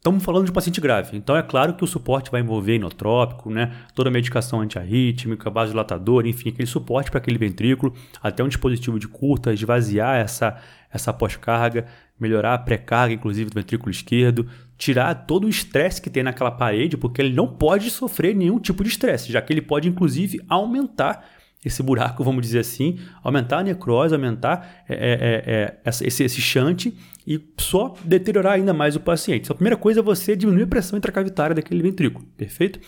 Estamos 0.04 0.22
falando 0.22 0.44
de 0.44 0.50
um 0.50 0.54
paciente 0.54 0.82
grave, 0.82 1.16
então 1.16 1.34
é 1.34 1.42
claro 1.42 1.72
que 1.72 1.82
o 1.82 1.86
suporte 1.86 2.30
vai 2.30 2.42
envolver 2.42 2.76
inotrópico, 2.76 3.50
né? 3.50 3.74
toda 3.94 4.10
a 4.10 4.12
medicação 4.12 4.60
antiarrítmica, 4.60 5.48
vasodilatador, 5.48 6.26
enfim, 6.26 6.50
aquele 6.50 6.68
suporte 6.68 7.10
para 7.10 7.16
aquele 7.16 7.38
ventrículo, 7.38 7.94
até 8.22 8.44
um 8.44 8.48
dispositivo 8.48 8.98
de 8.98 9.08
curta, 9.08 9.54
esvaziar 9.54 10.18
essa, 10.18 10.60
essa 10.92 11.10
pós-carga, 11.10 11.86
melhorar 12.20 12.52
a 12.52 12.58
pré-carga, 12.58 13.14
inclusive, 13.14 13.48
do 13.48 13.54
ventrículo 13.54 13.90
esquerdo, 13.90 14.46
tirar 14.76 15.14
todo 15.26 15.46
o 15.46 15.48
estresse 15.48 16.02
que 16.02 16.10
tem 16.10 16.22
naquela 16.22 16.50
parede, 16.50 16.98
porque 16.98 17.22
ele 17.22 17.34
não 17.34 17.46
pode 17.46 17.88
sofrer 17.88 18.36
nenhum 18.36 18.58
tipo 18.58 18.84
de 18.84 18.90
estresse, 18.90 19.32
já 19.32 19.40
que 19.40 19.54
ele 19.54 19.62
pode, 19.62 19.88
inclusive, 19.88 20.38
aumentar 20.50 21.26
esse 21.64 21.82
buraco, 21.82 22.22
vamos 22.22 22.42
dizer 22.42 22.58
assim, 22.58 22.98
aumentar 23.22 23.60
a 23.60 23.62
necrose, 23.62 24.14
aumentar 24.14 24.84
é, 24.86 24.94
é, 24.94 25.86
é, 25.86 25.88
esse, 25.88 26.24
esse 26.24 26.42
chante 26.42 26.94
e 27.26 27.40
só 27.58 27.94
deteriorar 28.04 28.54
ainda 28.54 28.72
mais 28.72 28.96
o 28.96 29.00
paciente. 29.00 29.44
Então, 29.44 29.54
a 29.54 29.56
primeira 29.56 29.76
coisa 29.76 30.00
é 30.00 30.02
você 30.02 30.36
diminuir 30.36 30.64
a 30.64 30.68
pressão 30.68 30.98
intracavitária 30.98 31.54
daquele 31.54 31.82
ventrículo, 31.82 32.26
perfeito? 32.36 32.80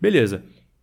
Beleza. 0.00 0.42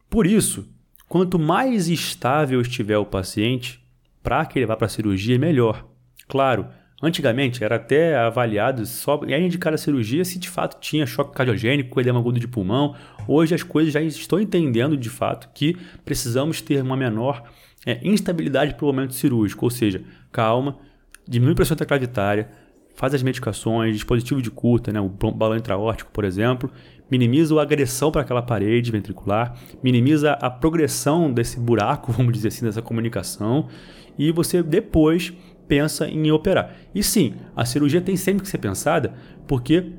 Por 0.10 0.26
isso, 0.26 0.68
quanto 1.08 1.40
mais 1.40 1.88
estável 1.88 2.62
estiver 2.62 2.98
o 2.98 3.06
paciente, 3.06 3.84
para 4.22 4.46
que 4.46 4.60
ele 4.60 4.66
vá 4.66 4.76
para 4.76 4.86
a 4.86 4.90
cirurgia, 4.90 5.40
melhor. 5.40 5.88
Claro, 6.28 6.68
Antigamente 7.02 7.64
era 7.64 7.78
até 7.78 8.18
avaliado 8.18 8.86
só 8.86 9.22
e 9.26 9.34
indicar 9.38 9.74
a 9.74 9.78
cirurgia 9.78 10.26
se 10.26 10.38
de 10.38 10.50
fato 10.50 10.82
tinha 10.82 11.06
choque 11.06 11.34
cardiogênico, 11.34 12.00
edema 12.00 12.20
agudo 12.20 12.40
de 12.40 12.48
pulmão. 12.48 12.94
Hoje 13.26 13.56
as 13.56 13.64
coisas 13.64 13.94
já 13.94 14.02
estão 14.02 14.38
entendendo 14.40 14.98
de 14.98 15.10
fato 15.10 15.50
que 15.54 15.78
precisamos 16.04 16.60
ter 16.60 16.84
uma 16.84 16.98
menor 16.98 17.42
é, 17.86 18.00
instabilidade 18.04 18.74
para 18.74 18.84
o 18.84 18.88
momento 18.88 19.14
cirúrgico, 19.14 19.66
ou 19.66 19.70
seja, 19.70 20.04
calma, 20.30 20.78
diminui 21.30 21.54
pressão 21.54 21.76
intracavitária, 21.76 22.50
faz 22.96 23.14
as 23.14 23.22
medicações, 23.22 23.94
dispositivo 23.94 24.42
de 24.42 24.50
curta, 24.50 24.92
né, 24.92 25.00
o 25.00 25.08
balão 25.08 25.56
intraórtico, 25.56 26.12
por 26.12 26.26
exemplo, 26.26 26.70
minimiza 27.10 27.58
a 27.58 27.62
agressão 27.62 28.12
para 28.12 28.22
aquela 28.22 28.42
parede 28.42 28.92
ventricular, 28.92 29.56
minimiza 29.82 30.34
a 30.34 30.50
progressão 30.50 31.32
desse 31.32 31.60
buraco, 31.60 32.12
vamos 32.18 32.34
dizer 32.34 32.50
assim, 32.50 32.66
dessa 32.66 32.82
comunicação, 32.82 33.68
e 34.18 34.32
você 34.32 34.62
depois 34.64 35.32
pensa 35.68 36.08
em 36.08 36.32
operar. 36.32 36.76
E 36.94 37.04
sim, 37.04 37.36
a 37.56 37.64
cirurgia 37.64 38.02
tem 38.02 38.18
sempre 38.18 38.42
que 38.44 38.50
ser 38.50 38.58
pensada 38.58 39.14
porque 39.48 39.94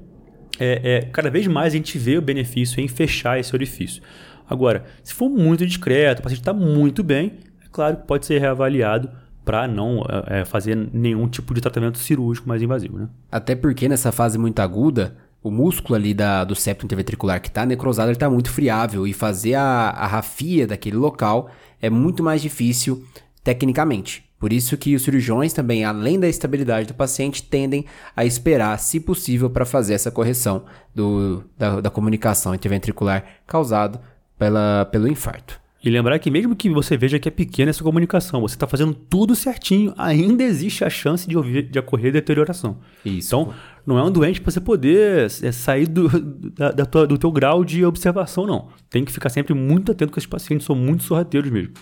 é, 0.58 0.80
é, 0.96 1.00
cada 1.12 1.30
vez 1.30 1.46
mais 1.46 1.72
a 1.72 1.76
gente 1.76 1.96
vê 1.96 2.18
o 2.18 2.22
benefício 2.22 2.80
em 2.80 2.88
fechar 2.88 3.38
esse 3.38 3.54
orifício. 3.54 4.02
Agora, 4.48 4.84
se 5.02 5.14
for 5.14 5.30
muito 5.30 5.64
discreto, 5.64 6.18
o 6.18 6.22
paciente 6.24 6.40
está 6.40 6.52
muito 6.52 7.04
bem, 7.04 7.38
é 7.64 7.68
claro 7.70 7.98
que 7.98 8.06
pode 8.06 8.26
ser 8.26 8.38
reavaliado 8.40 9.08
para 9.50 9.66
não 9.66 10.04
é, 10.28 10.42
é, 10.42 10.44
fazer 10.44 10.76
nenhum 10.92 11.26
tipo 11.26 11.52
de 11.52 11.60
tratamento 11.60 11.98
cirúrgico 11.98 12.48
mais 12.48 12.62
invasivo. 12.62 13.00
Né? 13.00 13.08
Até 13.32 13.56
porque 13.56 13.88
nessa 13.88 14.12
fase 14.12 14.38
muito 14.38 14.60
aguda, 14.60 15.16
o 15.42 15.50
músculo 15.50 15.96
ali 15.96 16.14
da, 16.14 16.44
do 16.44 16.54
septo 16.54 16.84
interventricular 16.84 17.42
que 17.42 17.48
está 17.48 17.66
necrosado 17.66 18.12
está 18.12 18.30
muito 18.30 18.48
friável 18.48 19.08
e 19.08 19.12
fazer 19.12 19.54
a, 19.54 19.90
a 19.90 20.06
rafia 20.06 20.68
daquele 20.68 20.94
local 20.94 21.50
é 21.82 21.90
muito 21.90 22.22
mais 22.22 22.40
difícil 22.40 23.04
tecnicamente. 23.42 24.24
Por 24.38 24.52
isso 24.52 24.76
que 24.76 24.94
os 24.94 25.02
cirurgiões 25.02 25.52
também, 25.52 25.84
além 25.84 26.20
da 26.20 26.28
estabilidade 26.28 26.86
do 26.86 26.94
paciente, 26.94 27.42
tendem 27.42 27.84
a 28.14 28.24
esperar, 28.24 28.78
se 28.78 29.00
possível, 29.00 29.50
para 29.50 29.66
fazer 29.66 29.94
essa 29.94 30.12
correção 30.12 30.62
do, 30.94 31.42
da, 31.58 31.80
da 31.80 31.90
comunicação 31.90 32.54
interventricular 32.54 33.24
causado 33.48 33.98
pela, 34.38 34.84
pelo 34.92 35.08
infarto. 35.08 35.60
E 35.82 35.88
lembrar 35.88 36.18
que 36.18 36.30
mesmo 36.30 36.54
que 36.54 36.68
você 36.68 36.94
veja 36.94 37.18
que 37.18 37.26
é 37.26 37.30
pequena 37.30 37.70
essa 37.70 37.82
comunicação, 37.82 38.42
você 38.42 38.54
está 38.54 38.66
fazendo 38.66 38.92
tudo 38.92 39.34
certinho, 39.34 39.94
ainda 39.96 40.42
existe 40.42 40.84
a 40.84 40.90
chance 40.90 41.26
de, 41.26 41.38
ouvir, 41.38 41.62
de 41.62 41.78
ocorrer 41.78 42.12
deterioração. 42.12 42.78
Isso. 43.02 43.28
Então, 43.28 43.54
não 43.86 43.98
é 43.98 44.04
um 44.04 44.10
doente 44.10 44.42
para 44.42 44.50
você 44.50 44.60
poder 44.60 45.30
é, 45.42 45.52
sair 45.52 45.86
do, 45.86 46.08
da, 46.50 46.70
da 46.70 46.84
tua, 46.84 47.06
do 47.06 47.16
teu 47.16 47.32
grau 47.32 47.64
de 47.64 47.82
observação, 47.82 48.46
não. 48.46 48.68
Tem 48.90 49.04
que 49.04 49.12
ficar 49.12 49.30
sempre 49.30 49.54
muito 49.54 49.90
atento 49.90 50.12
com 50.12 50.18
esses 50.18 50.28
pacientes, 50.28 50.66
são 50.66 50.76
muito 50.76 51.02
sorrateiros 51.02 51.50
mesmo. 51.50 51.72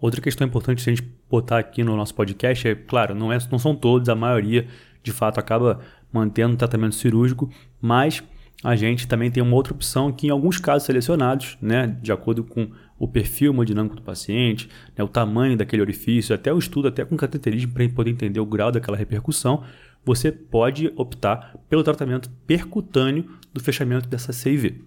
Outra 0.00 0.22
questão 0.22 0.46
importante 0.46 0.80
se 0.80 0.88
a 0.90 0.94
gente 0.94 1.06
botar 1.30 1.58
aqui 1.58 1.84
no 1.84 1.96
nosso 1.96 2.14
podcast 2.14 2.66
é, 2.66 2.74
claro, 2.74 3.14
não, 3.14 3.30
é, 3.30 3.38
não 3.50 3.58
são 3.58 3.74
todos, 3.74 4.08
a 4.08 4.14
maioria 4.14 4.66
de 5.02 5.12
fato 5.12 5.38
acaba 5.38 5.80
mantendo 6.10 6.54
o 6.54 6.56
tratamento 6.56 6.94
cirúrgico, 6.94 7.50
mas 7.80 8.22
a 8.64 8.74
gente 8.74 9.06
também 9.06 9.30
tem 9.30 9.42
uma 9.42 9.54
outra 9.54 9.74
opção 9.74 10.10
que 10.10 10.28
em 10.28 10.30
alguns 10.30 10.58
casos 10.58 10.86
selecionados, 10.86 11.58
né, 11.60 11.86
de 12.00 12.10
acordo 12.10 12.42
com 12.42 12.70
o 12.98 13.06
perfil 13.06 13.52
hemodinâmico 13.52 13.94
do 13.94 14.00
paciente, 14.00 14.70
né, 14.96 15.04
o 15.04 15.08
tamanho 15.08 15.54
daquele 15.54 15.82
orifício, 15.82 16.34
até 16.34 16.50
o 16.50 16.58
estudo 16.58 16.88
até 16.88 17.04
com 17.04 17.14
cateterismo 17.14 17.72
para 17.74 17.86
poder 17.90 18.10
entender 18.10 18.40
o 18.40 18.46
grau 18.46 18.72
daquela 18.72 18.96
repercussão, 18.96 19.62
você 20.02 20.32
pode 20.32 20.90
optar 20.96 21.54
pelo 21.68 21.84
tratamento 21.84 22.30
percutâneo 22.46 23.26
do 23.52 23.60
fechamento 23.60 24.08
dessa 24.08 24.32
CIV. 24.32 24.82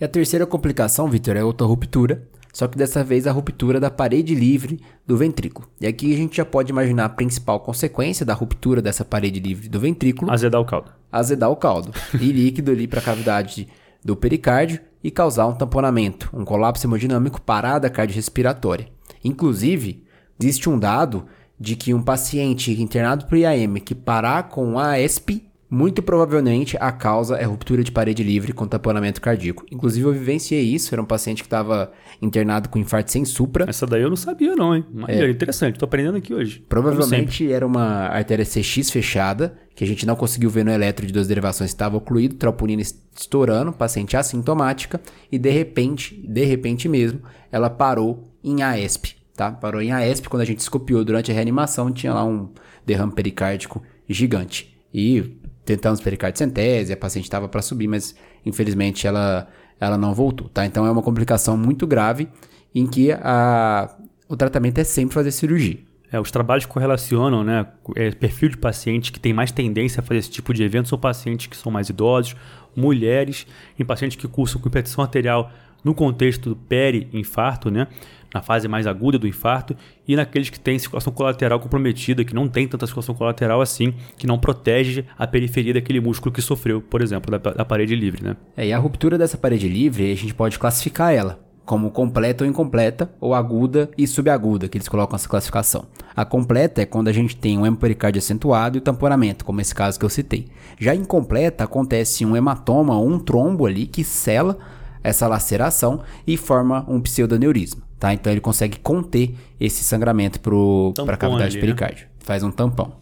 E 0.00 0.04
a 0.04 0.08
terceira 0.08 0.46
complicação, 0.46 1.08
Vitor, 1.08 1.36
é 1.36 1.44
outra 1.44 1.66
ruptura, 1.66 2.26
só 2.54 2.68
que 2.68 2.78
dessa 2.78 3.02
vez 3.02 3.26
a 3.26 3.32
ruptura 3.32 3.80
da 3.80 3.90
parede 3.90 4.32
livre 4.32 4.80
do 5.04 5.16
ventrículo. 5.16 5.68
E 5.80 5.88
aqui 5.88 6.14
a 6.14 6.16
gente 6.16 6.36
já 6.36 6.44
pode 6.44 6.70
imaginar 6.70 7.06
a 7.06 7.08
principal 7.08 7.58
consequência 7.58 8.24
da 8.24 8.32
ruptura 8.32 8.80
dessa 8.80 9.04
parede 9.04 9.40
livre 9.40 9.68
do 9.68 9.80
ventrículo: 9.80 10.30
azedar 10.30 10.60
o 10.60 10.64
caldo. 10.64 10.92
Azedar 11.10 11.50
o 11.50 11.56
caldo 11.56 11.92
e 12.14 12.30
líquido 12.30 12.70
ali 12.70 12.86
para 12.86 13.00
a 13.00 13.02
cavidade 13.02 13.68
do 14.04 14.14
pericárdio 14.14 14.80
e 15.02 15.10
causar 15.10 15.48
um 15.48 15.54
tamponamento, 15.54 16.30
um 16.32 16.44
colapso 16.44 16.86
hemodinâmico, 16.86 17.40
parada 17.40 17.90
cardiorrespiratória. 17.90 18.86
Inclusive, 19.24 20.04
existe 20.38 20.70
um 20.70 20.78
dado 20.78 21.26
de 21.58 21.74
que 21.74 21.92
um 21.92 22.02
paciente 22.02 22.70
internado 22.80 23.26
por 23.26 23.36
IAM 23.36 23.74
que 23.80 23.96
parar 23.96 24.44
com 24.44 24.78
ASP 24.78 25.44
Muito 25.74 26.04
provavelmente 26.04 26.76
a 26.78 26.92
causa 26.92 27.34
é 27.34 27.42
ruptura 27.42 27.82
de 27.82 27.90
parede 27.90 28.22
livre 28.22 28.52
com 28.52 28.64
tamponamento 28.64 29.20
cardíaco. 29.20 29.66
Inclusive 29.72 30.06
eu 30.06 30.12
vivenciei 30.12 30.62
isso, 30.62 30.94
era 30.94 31.02
um 31.02 31.04
paciente 31.04 31.42
que 31.42 31.48
estava 31.48 31.90
internado 32.22 32.68
com 32.68 32.78
infarto 32.78 33.10
sem 33.10 33.24
supra. 33.24 33.64
Essa 33.68 33.84
daí 33.84 34.02
eu 34.02 34.08
não 34.08 34.14
sabia 34.14 34.54
não, 34.54 34.76
hein? 34.76 34.84
Mas 34.94 35.08
é 35.18 35.28
interessante, 35.28 35.76
tô 35.76 35.84
aprendendo 35.84 36.16
aqui 36.16 36.32
hoje. 36.32 36.64
Provavelmente 36.68 37.50
era 37.50 37.66
uma 37.66 38.06
artéria 38.06 38.44
CX 38.44 38.88
fechada, 38.88 39.58
que 39.74 39.82
a 39.82 39.86
gente 39.86 40.06
não 40.06 40.14
conseguiu 40.14 40.48
ver 40.48 40.64
no 40.64 40.70
eletro 40.70 41.04
de 41.04 41.12
duas 41.12 41.26
derivações, 41.26 41.70
estava 41.70 41.96
ocluído, 41.96 42.36
troponina 42.36 42.80
estourando, 42.80 43.72
paciente 43.72 44.16
assintomática, 44.16 45.00
e 45.32 45.40
de 45.40 45.50
repente, 45.50 46.14
de 46.14 46.44
repente 46.44 46.88
mesmo, 46.88 47.20
ela 47.50 47.68
parou 47.68 48.32
em 48.44 48.62
AESP, 48.62 49.16
tá? 49.34 49.50
Parou 49.50 49.82
em 49.82 49.90
AESP, 49.90 50.28
quando 50.28 50.42
a 50.42 50.46
gente 50.46 50.60
escopiou 50.60 51.04
durante 51.04 51.32
a 51.32 51.34
reanimação, 51.34 51.90
tinha 51.90 52.14
lá 52.14 52.24
um 52.24 52.50
derrame 52.86 53.12
pericárdico 53.12 53.82
gigante. 54.08 54.72
E 54.94 55.42
tentamos 55.64 56.00
pericardicentese, 56.00 56.92
a 56.92 56.96
paciente 56.96 57.24
estava 57.24 57.48
para 57.48 57.62
subir, 57.62 57.88
mas 57.88 58.14
infelizmente 58.44 59.06
ela, 59.06 59.48
ela 59.80 59.96
não 59.96 60.14
voltou, 60.14 60.48
tá? 60.48 60.66
Então 60.66 60.86
é 60.86 60.90
uma 60.90 61.02
complicação 61.02 61.56
muito 61.56 61.86
grave 61.86 62.28
em 62.74 62.86
que 62.86 63.12
a, 63.12 63.94
o 64.28 64.36
tratamento 64.36 64.78
é 64.78 64.84
sempre 64.84 65.14
fazer 65.14 65.30
cirurgia. 65.30 65.78
É, 66.12 66.20
os 66.20 66.30
trabalhos 66.30 66.66
correlacionam, 66.66 67.42
né? 67.42 67.66
É, 67.96 68.10
perfil 68.12 68.50
de 68.50 68.56
paciente 68.56 69.10
que 69.10 69.18
tem 69.18 69.32
mais 69.32 69.50
tendência 69.50 70.00
a 70.00 70.02
fazer 70.02 70.20
esse 70.20 70.30
tipo 70.30 70.54
de 70.54 70.62
evento 70.62 70.88
são 70.88 70.98
pacientes 70.98 71.46
que 71.46 71.56
são 71.56 71.72
mais 71.72 71.88
idosos, 71.88 72.36
mulheres, 72.76 73.46
em 73.78 73.84
pacientes 73.84 74.16
que 74.16 74.28
cursam 74.28 74.60
com 74.60 74.68
hipertensão 74.68 75.02
arterial 75.02 75.50
no 75.82 75.94
contexto 75.94 76.50
do 76.50 76.56
peri-infarto, 76.56 77.70
né? 77.70 77.88
Na 78.34 78.42
fase 78.42 78.66
mais 78.66 78.86
aguda 78.86 79.16
do 79.16 79.28
infarto, 79.28 79.76
e 80.06 80.16
naqueles 80.16 80.50
que 80.50 80.58
têm 80.58 80.76
circulação 80.76 81.12
colateral 81.12 81.60
comprometida, 81.60 82.24
que 82.24 82.34
não 82.34 82.48
tem 82.48 82.66
tanta 82.66 82.84
circulação 82.84 83.14
colateral 83.14 83.60
assim, 83.60 83.94
que 84.18 84.26
não 84.26 84.38
protege 84.38 85.04
a 85.16 85.24
periferia 85.24 85.72
daquele 85.74 86.00
músculo 86.00 86.34
que 86.34 86.42
sofreu, 86.42 86.82
por 86.82 87.00
exemplo, 87.00 87.38
da, 87.38 87.52
da 87.52 87.64
parede 87.64 87.94
livre. 87.94 88.24
Né? 88.24 88.36
É, 88.56 88.66
e 88.66 88.72
a 88.72 88.78
ruptura 88.78 89.16
dessa 89.16 89.38
parede 89.38 89.68
livre, 89.68 90.10
a 90.10 90.16
gente 90.16 90.34
pode 90.34 90.58
classificar 90.58 91.14
ela 91.14 91.44
como 91.64 91.90
completa 91.90 92.44
ou 92.44 92.50
incompleta, 92.50 93.10
ou 93.18 93.34
aguda 93.34 93.90
e 93.96 94.06
subaguda, 94.06 94.68
que 94.68 94.76
eles 94.76 94.88
colocam 94.88 95.16
essa 95.16 95.28
classificação. 95.28 95.86
A 96.14 96.24
completa 96.24 96.82
é 96.82 96.86
quando 96.86 97.08
a 97.08 97.12
gente 97.12 97.36
tem 97.36 97.58
um 97.58 97.64
hemopericardio 97.64 98.18
acentuado 98.18 98.76
e 98.76 98.80
o 98.80 98.82
tamponamento, 98.82 99.44
como 99.44 99.60
esse 99.60 99.74
caso 99.74 99.98
que 99.98 100.04
eu 100.04 100.10
citei. 100.10 100.46
Já 100.78 100.94
incompleta 100.94 101.64
acontece 101.64 102.24
um 102.26 102.36
hematoma 102.36 102.96
ou 102.98 103.08
um 103.08 103.18
trombo 103.18 103.66
ali 103.66 103.86
que 103.86 104.04
sela 104.04 104.58
essa 105.02 105.26
laceração 105.26 106.00
e 106.26 106.36
forma 106.36 106.84
um 106.88 107.00
pseudoneurisma, 107.00 107.82
tá? 108.04 108.12
Então 108.12 108.30
ele 108.30 108.40
consegue 108.40 108.78
conter 108.80 109.34
esse 109.58 109.82
sangramento 109.82 110.38
para 110.38 111.14
a 111.14 111.16
cavidade 111.16 111.56
ali, 111.56 111.60
pericárdio. 111.60 112.04
Né? 112.04 112.10
Faz 112.18 112.42
um 112.42 112.50
tampão. 112.50 112.96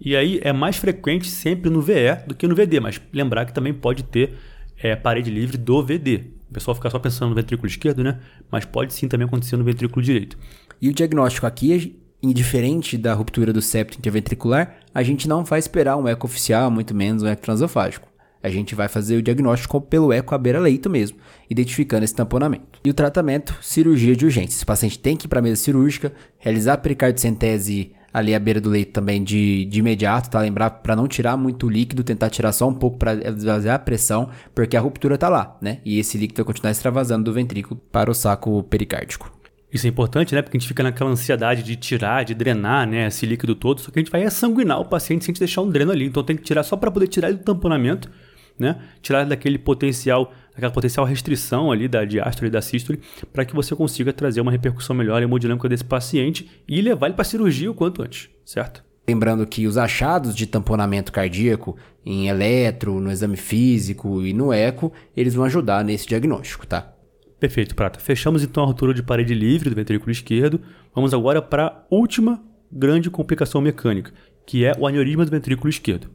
E 0.00 0.16
aí 0.16 0.40
é 0.42 0.52
mais 0.54 0.76
frequente 0.76 1.28
sempre 1.28 1.68
no 1.68 1.82
VE 1.82 2.16
do 2.26 2.34
que 2.34 2.48
no 2.48 2.54
VD, 2.54 2.80
mas 2.80 3.00
lembrar 3.12 3.44
que 3.44 3.52
também 3.52 3.74
pode 3.74 4.02
ter 4.04 4.34
é, 4.82 4.96
parede 4.96 5.30
livre 5.30 5.58
do 5.58 5.82
VD. 5.84 6.24
O 6.48 6.54
pessoal 6.54 6.74
fica 6.74 6.88
só 6.88 6.98
pensando 6.98 7.28
no 7.28 7.34
ventrículo 7.34 7.68
esquerdo, 7.68 8.02
né? 8.02 8.20
Mas 8.50 8.64
pode 8.64 8.94
sim 8.94 9.06
também 9.06 9.26
acontecer 9.26 9.56
no 9.56 9.64
ventrículo 9.64 10.02
direito. 10.02 10.38
E 10.80 10.88
o 10.88 10.94
diagnóstico 10.94 11.46
aqui, 11.46 12.00
indiferente 12.22 12.96
da 12.96 13.12
ruptura 13.12 13.52
do 13.52 13.60
septo 13.60 13.98
interventricular, 13.98 14.76
a 14.94 15.02
gente 15.02 15.28
não 15.28 15.44
vai 15.44 15.58
esperar 15.58 15.96
um 15.96 16.08
eco 16.08 16.26
oficial, 16.26 16.70
muito 16.70 16.94
menos 16.94 17.22
um 17.22 17.26
eco 17.26 17.42
transofágico. 17.42 18.08
A 18.42 18.48
gente 18.48 18.74
vai 18.74 18.88
fazer 18.88 19.16
o 19.16 19.22
diagnóstico 19.22 19.80
pelo 19.80 20.12
eco 20.12 20.34
à 20.34 20.38
beira-leito 20.38 20.90
mesmo, 20.90 21.18
identificando 21.48 22.04
esse 22.04 22.14
tamponamento. 22.14 22.80
E 22.84 22.90
o 22.90 22.94
tratamento, 22.94 23.56
cirurgia 23.62 24.16
de 24.16 24.24
urgência. 24.24 24.56
Esse 24.56 24.66
paciente 24.66 24.98
tem 24.98 25.16
que 25.16 25.26
ir 25.26 25.28
para 25.28 25.38
a 25.38 25.42
mesa 25.42 25.56
cirúrgica, 25.56 26.12
realizar 26.38 26.78
pericardicentese 26.78 27.92
ali 28.12 28.34
à 28.34 28.38
beira 28.38 28.60
do 28.60 28.68
leito 28.68 28.92
também 28.92 29.22
de, 29.22 29.64
de 29.64 29.78
imediato, 29.78 30.28
tá? 30.28 30.40
Lembrar 30.40 30.70
para 30.70 30.94
não 30.94 31.08
tirar 31.08 31.36
muito 31.36 31.68
líquido, 31.68 32.04
tentar 32.04 32.28
tirar 32.28 32.52
só 32.52 32.68
um 32.68 32.74
pouco 32.74 32.98
para 32.98 33.14
esvaziar 33.14 33.76
a 33.76 33.78
pressão, 33.78 34.28
porque 34.54 34.76
a 34.76 34.80
ruptura 34.80 35.16
tá 35.16 35.28
lá, 35.28 35.56
né? 35.60 35.78
E 35.84 35.98
esse 35.98 36.18
líquido 36.18 36.38
vai 36.38 36.46
continuar 36.46 36.72
extravasando 36.72 37.24
do 37.24 37.32
ventrículo 37.32 37.80
para 37.90 38.10
o 38.10 38.14
saco 38.14 38.62
pericárdico. 38.64 39.32
Isso 39.72 39.86
é 39.86 39.88
importante, 39.88 40.34
né? 40.34 40.42
Porque 40.42 40.58
a 40.58 40.60
gente 40.60 40.68
fica 40.68 40.82
naquela 40.82 41.08
ansiedade 41.08 41.62
de 41.62 41.76
tirar, 41.76 42.24
de 42.24 42.34
drenar, 42.34 42.86
né? 42.86 43.06
Esse 43.06 43.24
líquido 43.24 43.54
todo, 43.54 43.80
só 43.80 43.90
que 43.90 43.98
a 43.98 44.02
gente 44.02 44.12
vai 44.12 44.22
assanguinar 44.24 44.78
o 44.78 44.84
paciente 44.84 45.24
sem 45.24 45.32
deixar 45.32 45.62
um 45.62 45.70
dreno 45.70 45.92
ali. 45.92 46.04
Então 46.04 46.22
tem 46.22 46.36
que 46.36 46.42
tirar 46.42 46.62
só 46.62 46.76
para 46.76 46.90
poder 46.90 47.06
tirar 47.06 47.28
ele 47.28 47.38
do 47.38 47.44
tamponamento 47.44 48.10
né? 48.58 48.80
Tirar 49.00 49.24
daquele 49.24 49.58
potencial, 49.58 50.32
aquela 50.54 50.72
potencial 50.72 51.04
restrição 51.04 51.70
ali 51.72 51.88
da 51.88 52.04
diástole 52.04 52.48
e 52.48 52.50
da 52.50 52.62
sístole, 52.62 53.00
para 53.32 53.44
que 53.44 53.54
você 53.54 53.74
consiga 53.74 54.12
trazer 54.12 54.40
uma 54.40 54.52
repercussão 54.52 54.94
melhor 54.94 55.22
hemodinâmica 55.22 55.68
desse 55.68 55.84
paciente 55.84 56.62
e 56.68 56.80
levar 56.80 57.06
ele 57.06 57.14
para 57.14 57.24
cirurgia 57.24 57.70
o 57.70 57.74
quanto 57.74 58.02
antes, 58.02 58.30
certo? 58.44 58.84
Lembrando 59.06 59.46
que 59.46 59.66
os 59.66 59.76
achados 59.76 60.34
de 60.34 60.46
tamponamento 60.46 61.10
cardíaco 61.10 61.76
em 62.06 62.28
eletro, 62.28 63.00
no 63.00 63.10
exame 63.10 63.36
físico 63.36 64.22
e 64.22 64.32
no 64.32 64.52
eco, 64.52 64.92
eles 65.16 65.34
vão 65.34 65.44
ajudar 65.44 65.84
nesse 65.84 66.06
diagnóstico, 66.06 66.66
tá? 66.66 66.92
Perfeito, 67.40 67.74
Prata. 67.74 67.98
Fechamos 67.98 68.44
então 68.44 68.62
a 68.62 68.66
ruptura 68.66 68.94
de 68.94 69.02
parede 69.02 69.34
livre 69.34 69.68
do 69.68 69.74
ventrículo 69.74 70.12
esquerdo. 70.12 70.60
Vamos 70.94 71.12
agora 71.12 71.42
para 71.42 71.66
a 71.66 71.82
última 71.90 72.40
grande 72.70 73.10
complicação 73.10 73.60
mecânica, 73.60 74.12
que 74.46 74.64
é 74.64 74.72
o 74.78 74.86
aneurisma 74.86 75.24
do 75.24 75.30
ventrículo 75.32 75.68
esquerdo. 75.68 76.08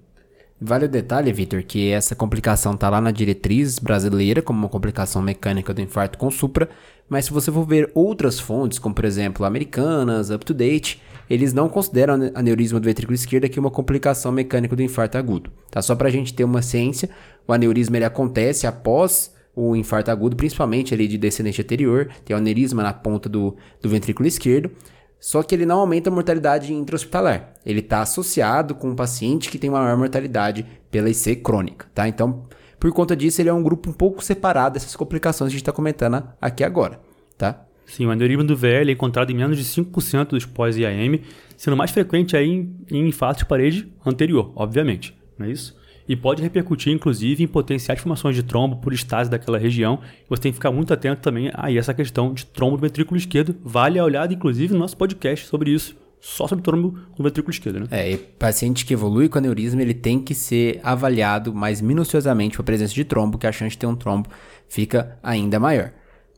Vale 0.60 0.86
o 0.86 0.89
detalhe, 0.89 1.32
Vitor, 1.32 1.62
que 1.62 1.91
essa 1.91 2.15
complicação 2.15 2.74
está 2.74 2.89
lá 2.89 3.00
na 3.00 3.12
diretriz 3.12 3.78
brasileira 3.78 4.41
como 4.41 4.58
uma 4.58 4.67
complicação 4.70 5.22
mecânica 5.22 5.72
do 5.72 5.82
infarto 5.82 6.17
com 6.17 6.32
supra, 6.32 6.67
mas 7.08 7.26
se 7.26 7.32
você 7.32 7.52
for 7.52 7.63
ver 7.63 7.91
outras 7.93 8.39
fontes, 8.39 8.80
como 8.80 8.96
por 8.96 9.06
exemplo 9.06 9.46
americanas, 9.46 10.32
up-to-date, 10.32 11.00
eles 11.30 11.54
não 11.54 11.70
consideram 11.70 12.32
aneurisma 12.34 12.80
do 12.80 12.86
ventrículo 12.86 13.13
esquerdo 13.13 13.46
aqui 13.46 13.60
uma 13.60 13.70
complicação 13.70 14.32
mecânica 14.32 14.76
do 14.76 14.82
infarto 14.82 15.17
agudo. 15.17 15.52
Tá? 15.70 15.80
Só 15.80 15.96
para 15.96 16.08
a 16.08 16.12
gente 16.12 16.34
ter 16.34 16.43
uma 16.43 16.63
ciência, 16.63 17.08
o 17.48 17.54
aneurisma 17.54 17.98
ele 17.98 18.06
acontece 18.06 18.65
após 18.65 19.32
o 19.56 19.76
infarto 19.76 20.10
agudo, 20.10 20.36
principalmente 20.36 20.91
ali 20.91 21.08
de 21.08 21.20
descendente 21.20 21.62
anterior, 21.62 22.10
tem 22.26 22.36
o 22.36 22.38
aneurisma 22.38 22.82
na 22.82 22.93
ponta 22.93 23.30
do, 23.30 23.56
do 23.82 23.89
ventrículo 23.89 24.28
esquerdo, 24.28 24.72
só 25.19 25.41
que 25.43 25.53
ele 25.56 25.65
não 25.65 25.80
aumenta 25.80 26.10
a 26.10 26.13
mortalidade 26.13 26.73
intra-hospitalar. 26.73 27.53
Ele 27.65 27.80
está 27.80 28.01
associado 28.01 28.75
com 28.75 28.89
um 28.89 28.95
paciente 28.95 29.49
que 29.49 29.58
tem 29.58 29.69
uma 29.69 29.82
maior 29.82 29.97
mortalidade 29.97 30.65
pela 30.91 31.10
IC 31.10 31.38
crônica, 31.38 31.88
tá? 31.93 32.08
Então, 32.08 32.45
por 32.80 32.91
conta 32.91 33.15
disso, 33.15 33.41
ele 33.41 33.49
é 33.49 33.53
um 33.53 33.63
grupo 33.63 33.89
um 33.89 33.93
pouco 33.93 34.23
separado 34.23 34.75
dessas 34.75 34.95
complicações 34.95 35.49
que 35.49 35.56
a 35.56 35.58
gente 35.58 35.63
está 35.63 35.71
comentando 35.71 36.23
aqui 36.39 36.63
agora, 36.63 36.99
tá? 37.38 37.63
Sim, 37.86 38.06
o 38.06 38.12
aneurisma 38.12 38.43
do 38.43 38.56
VL 38.56 38.89
é 38.89 38.91
encontrado 38.91 39.32
em 39.32 39.36
menos 39.36 39.58
de 39.58 39.63
5% 39.63 40.30
dos 40.30 40.45
pós-IAM, 40.45 41.21
sendo 41.56 41.77
mais 41.77 41.89
frequente 41.89 42.36
aí 42.36 42.49
em, 42.49 42.75
em 42.91 43.08
infarto 43.08 43.39
de 43.39 43.45
parede 43.45 43.91
anterior, 44.06 44.51
obviamente, 44.56 45.17
não 45.39 45.47
é 45.47 45.51
isso? 45.51 45.75
E 46.08 46.15
pode 46.15 46.41
repercutir, 46.41 46.93
inclusive, 46.93 47.43
em 47.43 47.48
potenciais 47.48 48.00
formações 48.00 48.36
de 48.36 48.43
trombo 48.43 48.78
por 48.78 48.93
estase 48.93 49.30
daquela 49.30 49.58
região. 49.58 50.00
Você 50.30 50.43
tem 50.43 50.52
que 50.52 50.58
ficar 50.58 50.72
muito 50.72 50.93
atento 50.93 51.22
também 51.22 51.52
a 51.54 51.72
essa 51.72 51.93
questão 51.93 52.34
de 52.34 52.46
trombo 52.46 52.78
do 52.78 52.82
ventrículo 52.82 53.17
esquerdo. 53.17 53.56
Vale 53.63 54.00
a 54.00 54.04
olhada, 54.04 54.34
inclusive, 54.34 54.74
no 54.74 54.80
nosso 54.80 54.96
podcast 54.96 55.46
sobre 55.48 55.72
isso. 55.72 55.96
Só 56.20 56.48
sobre 56.48 56.63
trombo 56.63 56.98
no 57.17 57.24
ventrículo 57.24 57.52
esquerdo, 57.52 57.82
né? 57.82 57.88
É, 57.91 58.12
e 58.12 58.17
paciente 58.17 58.86
que 58.86 58.93
evolui 58.93 59.30
com 59.30 59.38
aneurisma, 59.38 59.82
ele 59.82 59.93
tem 59.93 60.20
que 60.20 60.34
ser 60.34 60.80
avaliado 60.82 61.54
mais 61.54 61.80
minuciosamente 61.80 62.56
para 62.56 62.63
a 62.63 62.65
presença 62.65 62.93
de 62.93 63.04
trombo, 63.04 63.38
que 63.38 63.46
a 63.46 63.52
chance 63.52 63.72
de 63.72 63.78
ter 63.78 63.86
um 63.86 63.96
trombo 63.96 64.28
fica 64.67 65.17
ainda 65.22 65.60
maior. 65.60 65.91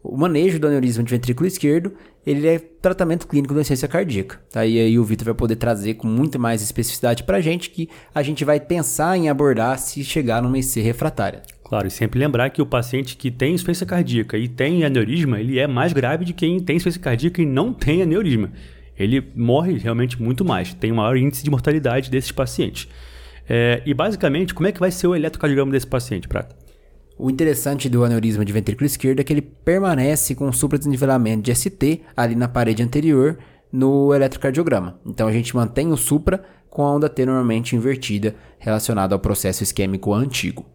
O 0.03 0.17
manejo 0.17 0.59
do 0.59 0.67
aneurisma 0.67 1.03
de 1.03 1.11
ventrículo 1.11 1.47
esquerdo, 1.47 1.93
ele 2.29 2.47
é 2.47 2.59
tratamento 2.59 3.27
clínico 3.27 3.55
da 3.55 3.61
insuficiência 3.61 3.87
cardíaca. 3.87 4.39
Tá? 4.51 4.63
E 4.63 4.79
aí 4.79 4.99
o 4.99 5.03
Vitor 5.03 5.25
vai 5.25 5.33
poder 5.33 5.55
trazer 5.55 5.95
com 5.95 6.05
muito 6.05 6.37
mais 6.37 6.61
especificidade 6.61 7.23
para 7.23 7.37
a 7.37 7.41
gente 7.41 7.71
que 7.71 7.89
a 8.13 8.21
gente 8.21 8.45
vai 8.45 8.59
pensar 8.59 9.17
em 9.17 9.29
abordar 9.29 9.79
se 9.79 10.03
chegar 10.03 10.39
numa 10.39 10.59
IC 10.59 10.79
refratária. 10.79 11.41
Claro, 11.63 11.87
e 11.87 11.91
sempre 11.91 12.19
lembrar 12.19 12.51
que 12.51 12.61
o 12.61 12.67
paciente 12.67 13.17
que 13.17 13.31
tem 13.31 13.55
insuficiência 13.55 13.87
cardíaca 13.87 14.37
e 14.37 14.47
tem 14.47 14.85
aneurisma, 14.85 15.39
ele 15.39 15.57
é 15.57 15.65
mais 15.65 15.91
grave 15.91 16.23
de 16.23 16.33
quem 16.33 16.59
tem 16.59 16.75
insuficiência 16.75 17.01
cardíaca 17.01 17.41
e 17.41 17.47
não 17.47 17.73
tem 17.73 18.03
aneurisma. 18.03 18.51
Ele 18.97 19.25
morre 19.35 19.79
realmente 19.79 20.21
muito 20.21 20.45
mais, 20.45 20.71
tem 20.71 20.91
um 20.91 20.95
maior 20.95 21.17
índice 21.17 21.43
de 21.43 21.49
mortalidade 21.49 22.11
desses 22.11 22.31
pacientes. 22.31 22.87
É, 23.47 23.81
e 23.87 23.93
basicamente, 23.93 24.53
como 24.53 24.67
é 24.67 24.71
que 24.71 24.79
vai 24.79 24.91
ser 24.91 25.07
o 25.07 25.15
eletrocardiograma 25.15 25.71
desse 25.71 25.87
paciente, 25.87 26.27
Prata? 26.27 26.55
O 27.21 27.29
interessante 27.29 27.89
do 27.89 28.05
aneurisma 28.05 28.45
de 28.45 28.53
ventrículo 28.53 28.85
esquerdo 28.85 29.19
é 29.19 29.25
que 29.25 29.33
ele 29.33 29.41
permanece 29.41 30.33
com 30.33 30.49
supradesnivelamento 30.53 31.43
de 31.43 31.53
ST 31.53 32.01
ali 32.15 32.33
na 32.33 32.47
parede 32.47 32.81
anterior 32.81 33.37
no 33.69 34.13
eletrocardiograma. 34.13 34.97
Então 35.05 35.27
a 35.27 35.31
gente 35.33 35.53
mantém 35.53 35.91
o 35.91 35.97
supra 35.97 36.41
com 36.69 36.81
a 36.81 36.95
onda 36.95 37.09
T 37.09 37.25
normalmente 37.25 37.75
invertida 37.75 38.37
relacionada 38.57 39.13
ao 39.13 39.19
processo 39.19 39.63
isquêmico 39.63 40.13
antigo. 40.13 40.65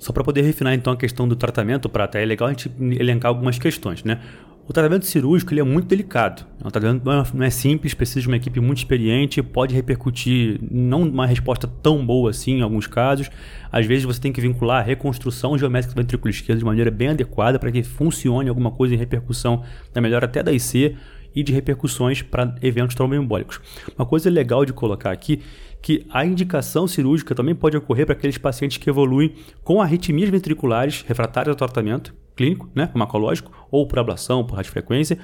Só 0.00 0.12
para 0.12 0.24
poder 0.24 0.42
refinar 0.42 0.74
então 0.74 0.92
a 0.92 0.96
questão 0.96 1.28
do 1.28 1.36
tratamento, 1.36 1.88
Prata, 1.88 2.18
é 2.18 2.24
legal 2.24 2.48
a 2.48 2.50
gente 2.50 2.72
elencar 2.98 3.28
algumas 3.28 3.56
questões, 3.56 4.02
né? 4.02 4.20
O 4.66 4.72
tratamento 4.72 5.04
cirúrgico 5.04 5.52
ele 5.52 5.60
é 5.60 5.64
muito 5.64 5.86
delicado. 5.86 6.46
É 6.62 6.66
um 6.66 6.70
tratamento 6.70 7.04
não 7.34 7.44
é 7.44 7.50
simples, 7.50 7.92
precisa 7.92 8.22
de 8.22 8.28
uma 8.28 8.36
equipe 8.36 8.58
muito 8.60 8.78
experiente, 8.78 9.42
pode 9.42 9.74
repercutir 9.74 10.58
não 10.70 11.02
uma 11.02 11.26
resposta 11.26 11.68
tão 11.68 12.04
boa 12.04 12.30
assim 12.30 12.58
em 12.58 12.62
alguns 12.62 12.86
casos. 12.86 13.28
Às 13.70 13.84
vezes 13.84 14.04
você 14.04 14.18
tem 14.18 14.32
que 14.32 14.40
vincular 14.40 14.80
a 14.80 14.82
reconstrução 14.82 15.58
geométrica 15.58 15.94
do 15.94 16.00
ventrículo 16.00 16.30
esquerdo 16.30 16.60
de 16.60 16.64
maneira 16.64 16.90
bem 16.90 17.08
adequada 17.08 17.58
para 17.58 17.70
que 17.70 17.82
funcione 17.82 18.48
alguma 18.48 18.70
coisa 18.70 18.94
em 18.94 18.96
repercussão 18.96 19.62
da 19.92 20.00
melhora 20.00 20.24
até 20.24 20.42
da 20.42 20.52
IC. 20.52 20.96
e 21.36 21.42
de 21.42 21.52
repercussões 21.52 22.22
para 22.22 22.54
eventos 22.62 22.94
tromboembólicos. 22.94 23.60
Uma 23.98 24.06
coisa 24.06 24.30
legal 24.30 24.64
de 24.64 24.72
colocar 24.72 25.10
aqui 25.10 25.40
que 25.82 26.06
a 26.08 26.24
indicação 26.24 26.86
cirúrgica 26.86 27.34
também 27.34 27.56
pode 27.56 27.76
ocorrer 27.76 28.06
para 28.06 28.14
aqueles 28.14 28.38
pacientes 28.38 28.76
que 28.76 28.88
evoluem 28.88 29.34
com 29.64 29.82
arritmias 29.82 30.30
ventriculares 30.30 31.04
refratárias 31.06 31.50
ao 31.50 31.56
tratamento 31.56 32.14
clínico, 32.36 32.68
né, 32.74 32.86
farmacológico, 32.86 33.50
ou 33.70 33.86
por 33.86 33.98
ablação, 33.98 34.44
por 34.44 34.56
radiofrequência, 34.56 35.18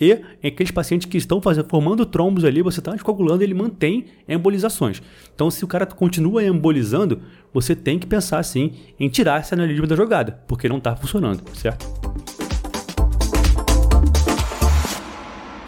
e 0.00 0.18
em 0.42 0.48
aqueles 0.48 0.70
pacientes 0.70 1.06
que 1.06 1.18
estão 1.18 1.42
fazendo, 1.42 1.68
formando 1.68 2.06
trombos 2.06 2.42
ali, 2.44 2.62
você 2.62 2.80
está 2.80 2.92
anticoagulando, 2.92 3.44
ele 3.44 3.52
mantém 3.52 4.06
embolizações. 4.26 5.02
Então, 5.34 5.50
se 5.50 5.62
o 5.62 5.68
cara 5.68 5.84
continua 5.84 6.42
embolizando, 6.42 7.20
você 7.52 7.76
tem 7.76 7.98
que 7.98 8.06
pensar 8.06 8.42
sim 8.42 8.72
em 8.98 9.10
tirar 9.10 9.40
esse 9.40 9.52
aneurisma 9.52 9.86
da 9.86 9.94
jogada, 9.94 10.42
porque 10.48 10.70
não 10.70 10.78
está 10.78 10.96
funcionando, 10.96 11.42
certo? 11.54 11.86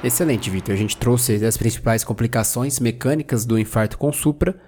Excelente, 0.03 0.51
Victor. 0.51 0.75
A 0.75 0.79
gente 0.79 0.97
trouxe 0.97 1.45
as 1.45 1.57
principais 1.57 2.03
complicações 2.03 2.81
mecânicas 2.81 3.45
do 3.45 3.59
infarto 3.59 3.97
com 3.97 4.13
supra. 4.13 4.59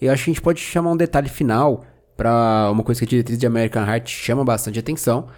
E 0.00 0.08
acho 0.08 0.24
que 0.24 0.30
a 0.30 0.32
gente 0.32 0.42
pode 0.42 0.60
chamar 0.60 0.90
um 0.90 0.96
detalhe 0.96 1.28
final 1.28 1.84
para 2.16 2.70
uma 2.72 2.82
coisa 2.82 2.98
que 3.00 3.04
a 3.04 3.08
diretriz 3.08 3.38
de 3.38 3.46
American 3.46 3.86
Heart 3.86 4.08
chama 4.08 4.44
bastante 4.44 4.78
atenção, 4.78 5.28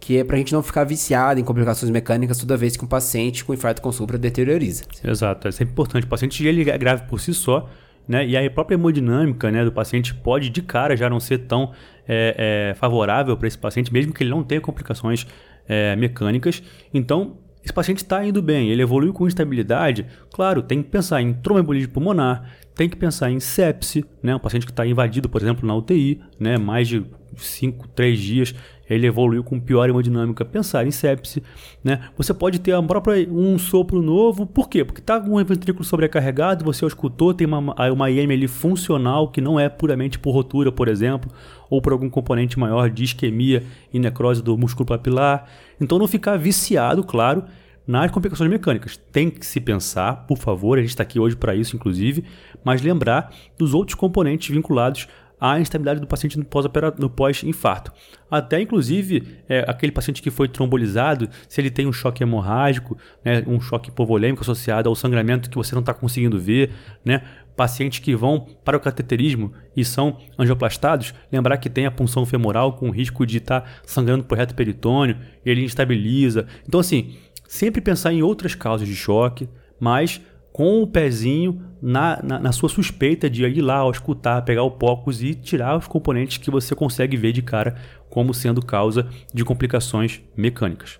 que 0.00 0.18
é 0.18 0.24
para 0.24 0.36
a 0.36 0.38
gente 0.38 0.52
não 0.52 0.62
ficar 0.62 0.84
viciado 0.84 1.40
em 1.40 1.44
complicações 1.44 1.90
mecânicas 1.90 2.38
toda 2.38 2.56
vez 2.56 2.76
que 2.76 2.84
um 2.84 2.88
paciente 2.88 3.44
com 3.44 3.54
infarto 3.54 3.82
com 3.82 3.90
supra 3.90 4.18
deterioriza. 4.18 4.84
Exato, 5.02 5.48
é 5.48 5.52
sempre 5.52 5.72
importante. 5.72 6.04
O 6.04 6.08
paciente 6.08 6.46
ele 6.46 6.68
é 6.70 6.78
grave 6.78 7.04
por 7.08 7.20
si 7.20 7.32
só, 7.32 7.68
né? 8.06 8.26
E 8.26 8.36
a 8.36 8.50
própria 8.50 8.76
hemodinâmica 8.76 9.50
né, 9.50 9.64
do 9.64 9.72
paciente 9.72 10.14
pode 10.14 10.50
de 10.50 10.62
cara 10.62 10.96
já 10.96 11.10
não 11.10 11.18
ser 11.18 11.38
tão 11.38 11.72
é, 12.06 12.70
é, 12.70 12.74
favorável 12.74 13.36
para 13.36 13.48
esse 13.48 13.58
paciente, 13.58 13.92
mesmo 13.92 14.12
que 14.12 14.22
ele 14.22 14.30
não 14.30 14.44
tenha 14.44 14.60
complicações 14.60 15.26
é, 15.68 15.96
mecânicas. 15.96 16.62
Então, 16.94 17.38
esse 17.64 17.72
paciente 17.72 17.98
está 17.98 18.24
indo 18.24 18.40
bem, 18.40 18.70
ele 18.70 18.80
evoluiu 18.80 19.12
com 19.12 19.26
instabilidade. 19.26 20.06
Claro, 20.32 20.62
tem 20.62 20.82
que 20.84 20.88
pensar 20.88 21.20
em 21.20 21.34
tromboembolismo 21.34 21.94
pulmonar, 21.94 22.48
tem 22.76 22.88
que 22.88 22.94
pensar 22.96 23.28
em 23.28 23.40
sepse, 23.40 24.04
né? 24.22 24.36
Um 24.36 24.38
paciente 24.38 24.66
que 24.66 24.70
está 24.70 24.86
invadido, 24.86 25.28
por 25.28 25.42
exemplo, 25.42 25.66
na 25.66 25.74
UTI, 25.74 26.20
né? 26.38 26.56
Mais 26.58 26.86
de 26.86 27.04
5, 27.44 27.88
3 27.88 28.18
dias, 28.18 28.54
ele 28.88 29.06
evoluiu 29.06 29.42
com 29.42 29.58
pior 29.58 29.88
hemodinâmica. 29.88 30.44
Pensar 30.44 30.86
em 30.86 30.90
sepse, 30.90 31.42
né? 31.82 32.08
Você 32.16 32.32
pode 32.32 32.60
ter 32.60 32.72
a 32.72 32.82
própria, 32.82 33.28
um 33.30 33.58
sopro 33.58 34.00
novo, 34.00 34.46
por 34.46 34.68
quê? 34.68 34.84
Porque 34.84 35.00
está 35.00 35.20
com 35.20 35.40
um 35.40 35.44
ventrículo 35.44 35.84
sobrecarregado, 35.84 36.64
você 36.64 36.86
escutou, 36.86 37.34
tem 37.34 37.46
uma, 37.46 37.74
uma 37.90 38.10
IM 38.10 38.32
ali 38.32 38.46
funcional 38.46 39.28
que 39.30 39.40
não 39.40 39.58
é 39.58 39.68
puramente 39.68 40.18
por 40.18 40.32
rotura, 40.32 40.70
por 40.70 40.88
exemplo, 40.88 41.30
ou 41.68 41.82
por 41.82 41.92
algum 41.92 42.08
componente 42.08 42.58
maior 42.58 42.88
de 42.88 43.04
isquemia 43.04 43.64
e 43.92 43.98
necrose 43.98 44.42
do 44.42 44.56
músculo 44.56 44.86
papilar. 44.86 45.48
Então 45.80 45.98
não 45.98 46.06
ficar 46.06 46.36
viciado, 46.36 47.02
claro, 47.02 47.44
nas 47.86 48.10
complicações 48.10 48.50
mecânicas. 48.50 48.96
Tem 49.12 49.30
que 49.30 49.46
se 49.46 49.60
pensar, 49.60 50.26
por 50.26 50.38
favor, 50.38 50.78
a 50.78 50.80
gente 50.80 50.90
está 50.90 51.02
aqui 51.02 51.20
hoje 51.20 51.36
para 51.36 51.54
isso, 51.54 51.76
inclusive, 51.76 52.24
mas 52.64 52.82
lembrar 52.82 53.32
dos 53.56 53.74
outros 53.74 53.94
componentes 53.94 54.54
vinculados 54.54 55.06
à 55.40 55.60
instabilidade 55.60 56.00
do 56.00 56.06
paciente 56.06 56.38
no 56.38 57.10
pós-infarto. 57.10 57.92
Até, 58.30 58.60
inclusive, 58.60 59.38
é, 59.48 59.64
aquele 59.68 59.92
paciente 59.92 60.22
que 60.22 60.30
foi 60.30 60.48
trombolizado, 60.48 61.28
se 61.48 61.60
ele 61.60 61.70
tem 61.70 61.86
um 61.86 61.92
choque 61.92 62.22
hemorrágico, 62.22 62.96
né, 63.24 63.44
um 63.46 63.60
choque 63.60 63.90
hipovolêmico 63.90 64.42
associado 64.42 64.88
ao 64.88 64.94
sangramento 64.94 65.50
que 65.50 65.56
você 65.56 65.74
não 65.74 65.80
está 65.80 65.94
conseguindo 65.94 66.38
ver, 66.38 66.70
né, 67.04 67.22
pacientes 67.56 68.00
que 68.00 68.14
vão 68.14 68.46
para 68.64 68.76
o 68.76 68.80
cateterismo 68.80 69.52
e 69.76 69.84
são 69.84 70.18
angioplastados, 70.38 71.14
lembrar 71.32 71.56
que 71.56 71.70
tem 71.70 71.86
a 71.86 71.90
punção 71.90 72.26
femoral 72.26 72.74
com 72.74 72.90
risco 72.90 73.24
de 73.24 73.38
estar 73.38 73.62
tá 73.62 73.68
sangrando 73.84 74.24
por 74.24 74.36
reto 74.36 74.54
peritônio, 74.54 75.16
ele 75.44 75.64
instabiliza. 75.64 76.46
Então, 76.68 76.80
assim, 76.80 77.16
sempre 77.48 77.80
pensar 77.80 78.12
em 78.12 78.22
outras 78.22 78.54
causas 78.54 78.86
de 78.86 78.96
choque, 78.96 79.48
mas 79.78 80.20
com 80.56 80.82
o 80.82 80.86
pezinho 80.86 81.60
na, 81.82 82.18
na, 82.22 82.38
na, 82.38 82.50
sua 82.50 82.70
suspeita 82.70 83.28
de 83.28 83.44
ir 83.44 83.60
lá, 83.60 83.86
escutar, 83.90 84.40
pegar 84.40 84.62
o 84.62 84.70
POCUS 84.70 85.22
e 85.22 85.34
tirar 85.34 85.76
os 85.76 85.86
componentes 85.86 86.38
que 86.38 86.50
você 86.50 86.74
consegue 86.74 87.14
ver 87.14 87.32
de 87.32 87.42
cara 87.42 87.76
como 88.08 88.32
sendo 88.32 88.64
causa 88.64 89.06
de 89.34 89.44
complicações 89.44 90.22
mecânicas. 90.34 90.98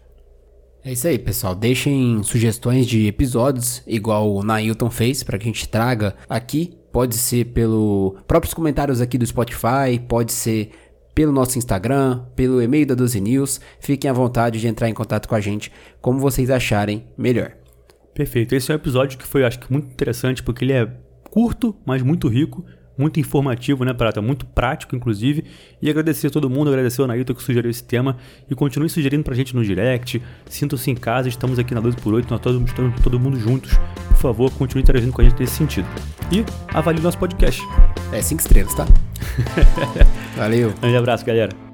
É 0.84 0.92
isso 0.92 1.08
aí, 1.08 1.18
pessoal. 1.18 1.54
Deixem 1.54 2.22
sugestões 2.22 2.86
de 2.86 3.06
episódios, 3.06 3.82
igual 3.86 4.30
o 4.30 4.42
Nailton 4.42 4.90
fez, 4.90 5.22
para 5.22 5.38
que 5.38 5.44
a 5.44 5.50
gente 5.50 5.66
traga 5.66 6.14
aqui. 6.28 6.76
Pode 6.92 7.14
ser 7.14 7.46
pelo 7.46 8.18
próprios 8.28 8.52
comentários 8.52 9.00
aqui 9.00 9.16
do 9.16 9.24
Spotify, 9.24 9.98
pode 10.06 10.32
ser 10.32 10.68
pelo 11.14 11.32
nosso 11.32 11.56
Instagram, 11.56 12.26
pelo 12.36 12.60
e-mail 12.60 12.84
da 12.84 12.94
12 12.94 13.18
News. 13.22 13.58
Fiquem 13.80 14.10
à 14.10 14.12
vontade 14.12 14.60
de 14.60 14.68
entrar 14.68 14.90
em 14.90 14.94
contato 14.94 15.26
com 15.26 15.34
a 15.34 15.40
gente, 15.40 15.72
como 16.02 16.18
vocês 16.18 16.50
acharem 16.50 17.06
melhor. 17.16 17.56
Perfeito. 18.16 18.54
Esse 18.54 18.72
é 18.72 18.74
um 18.74 18.76
episódio 18.76 19.18
que 19.18 19.26
foi, 19.26 19.44
acho 19.44 19.58
que, 19.58 19.70
muito 19.70 19.88
interessante, 19.88 20.42
porque 20.42 20.64
ele 20.64 20.72
é 20.72 20.88
curto, 21.30 21.76
mas 21.84 22.00
muito 22.00 22.28
rico, 22.28 22.64
muito 22.96 23.20
informativo, 23.20 23.84
né, 23.84 23.92
Prata? 23.92 24.22
Muito 24.22 24.46
prático, 24.46 24.96
inclusive. 24.96 25.44
E 25.82 25.90
agradecer 25.90 26.28
a 26.28 26.30
todo 26.30 26.48
mundo, 26.48 26.68
agradecer 26.68 27.02
ao 27.02 27.06
Naito 27.06 27.34
que 27.34 27.42
sugeriu 27.42 27.70
esse 27.70 27.84
tema 27.84 28.16
e 28.50 28.54
continue 28.54 28.88
sugerindo 28.88 29.22
pra 29.22 29.34
gente 29.34 29.54
no 29.54 29.62
direct. 29.62 30.22
Sintam-se 30.48 30.90
em 30.90 30.94
casa, 30.94 31.28
estamos 31.28 31.58
aqui 31.58 31.74
na 31.74 31.80
12 31.82 31.98
por 31.98 32.14
8 32.14 32.30
nós 32.30 32.40
todos, 32.40 32.62
estamos 32.66 32.98
todo 33.02 33.20
mundo 33.20 33.38
juntos. 33.38 33.72
Por 34.08 34.16
favor, 34.16 34.50
continue 34.52 34.82
interagindo 34.82 35.12
com 35.12 35.20
a 35.20 35.24
gente 35.24 35.38
nesse 35.38 35.56
sentido. 35.56 35.86
E 36.32 36.42
avalie 36.72 37.00
o 37.00 37.04
nosso 37.04 37.18
podcast. 37.18 37.60
É, 38.14 38.22
cinco 38.22 38.40
estrelas, 38.40 38.74
tá? 38.74 38.86
Valeu. 40.38 40.70
Um 40.70 40.80
grande 40.80 40.96
abraço, 40.96 41.22
galera. 41.22 41.65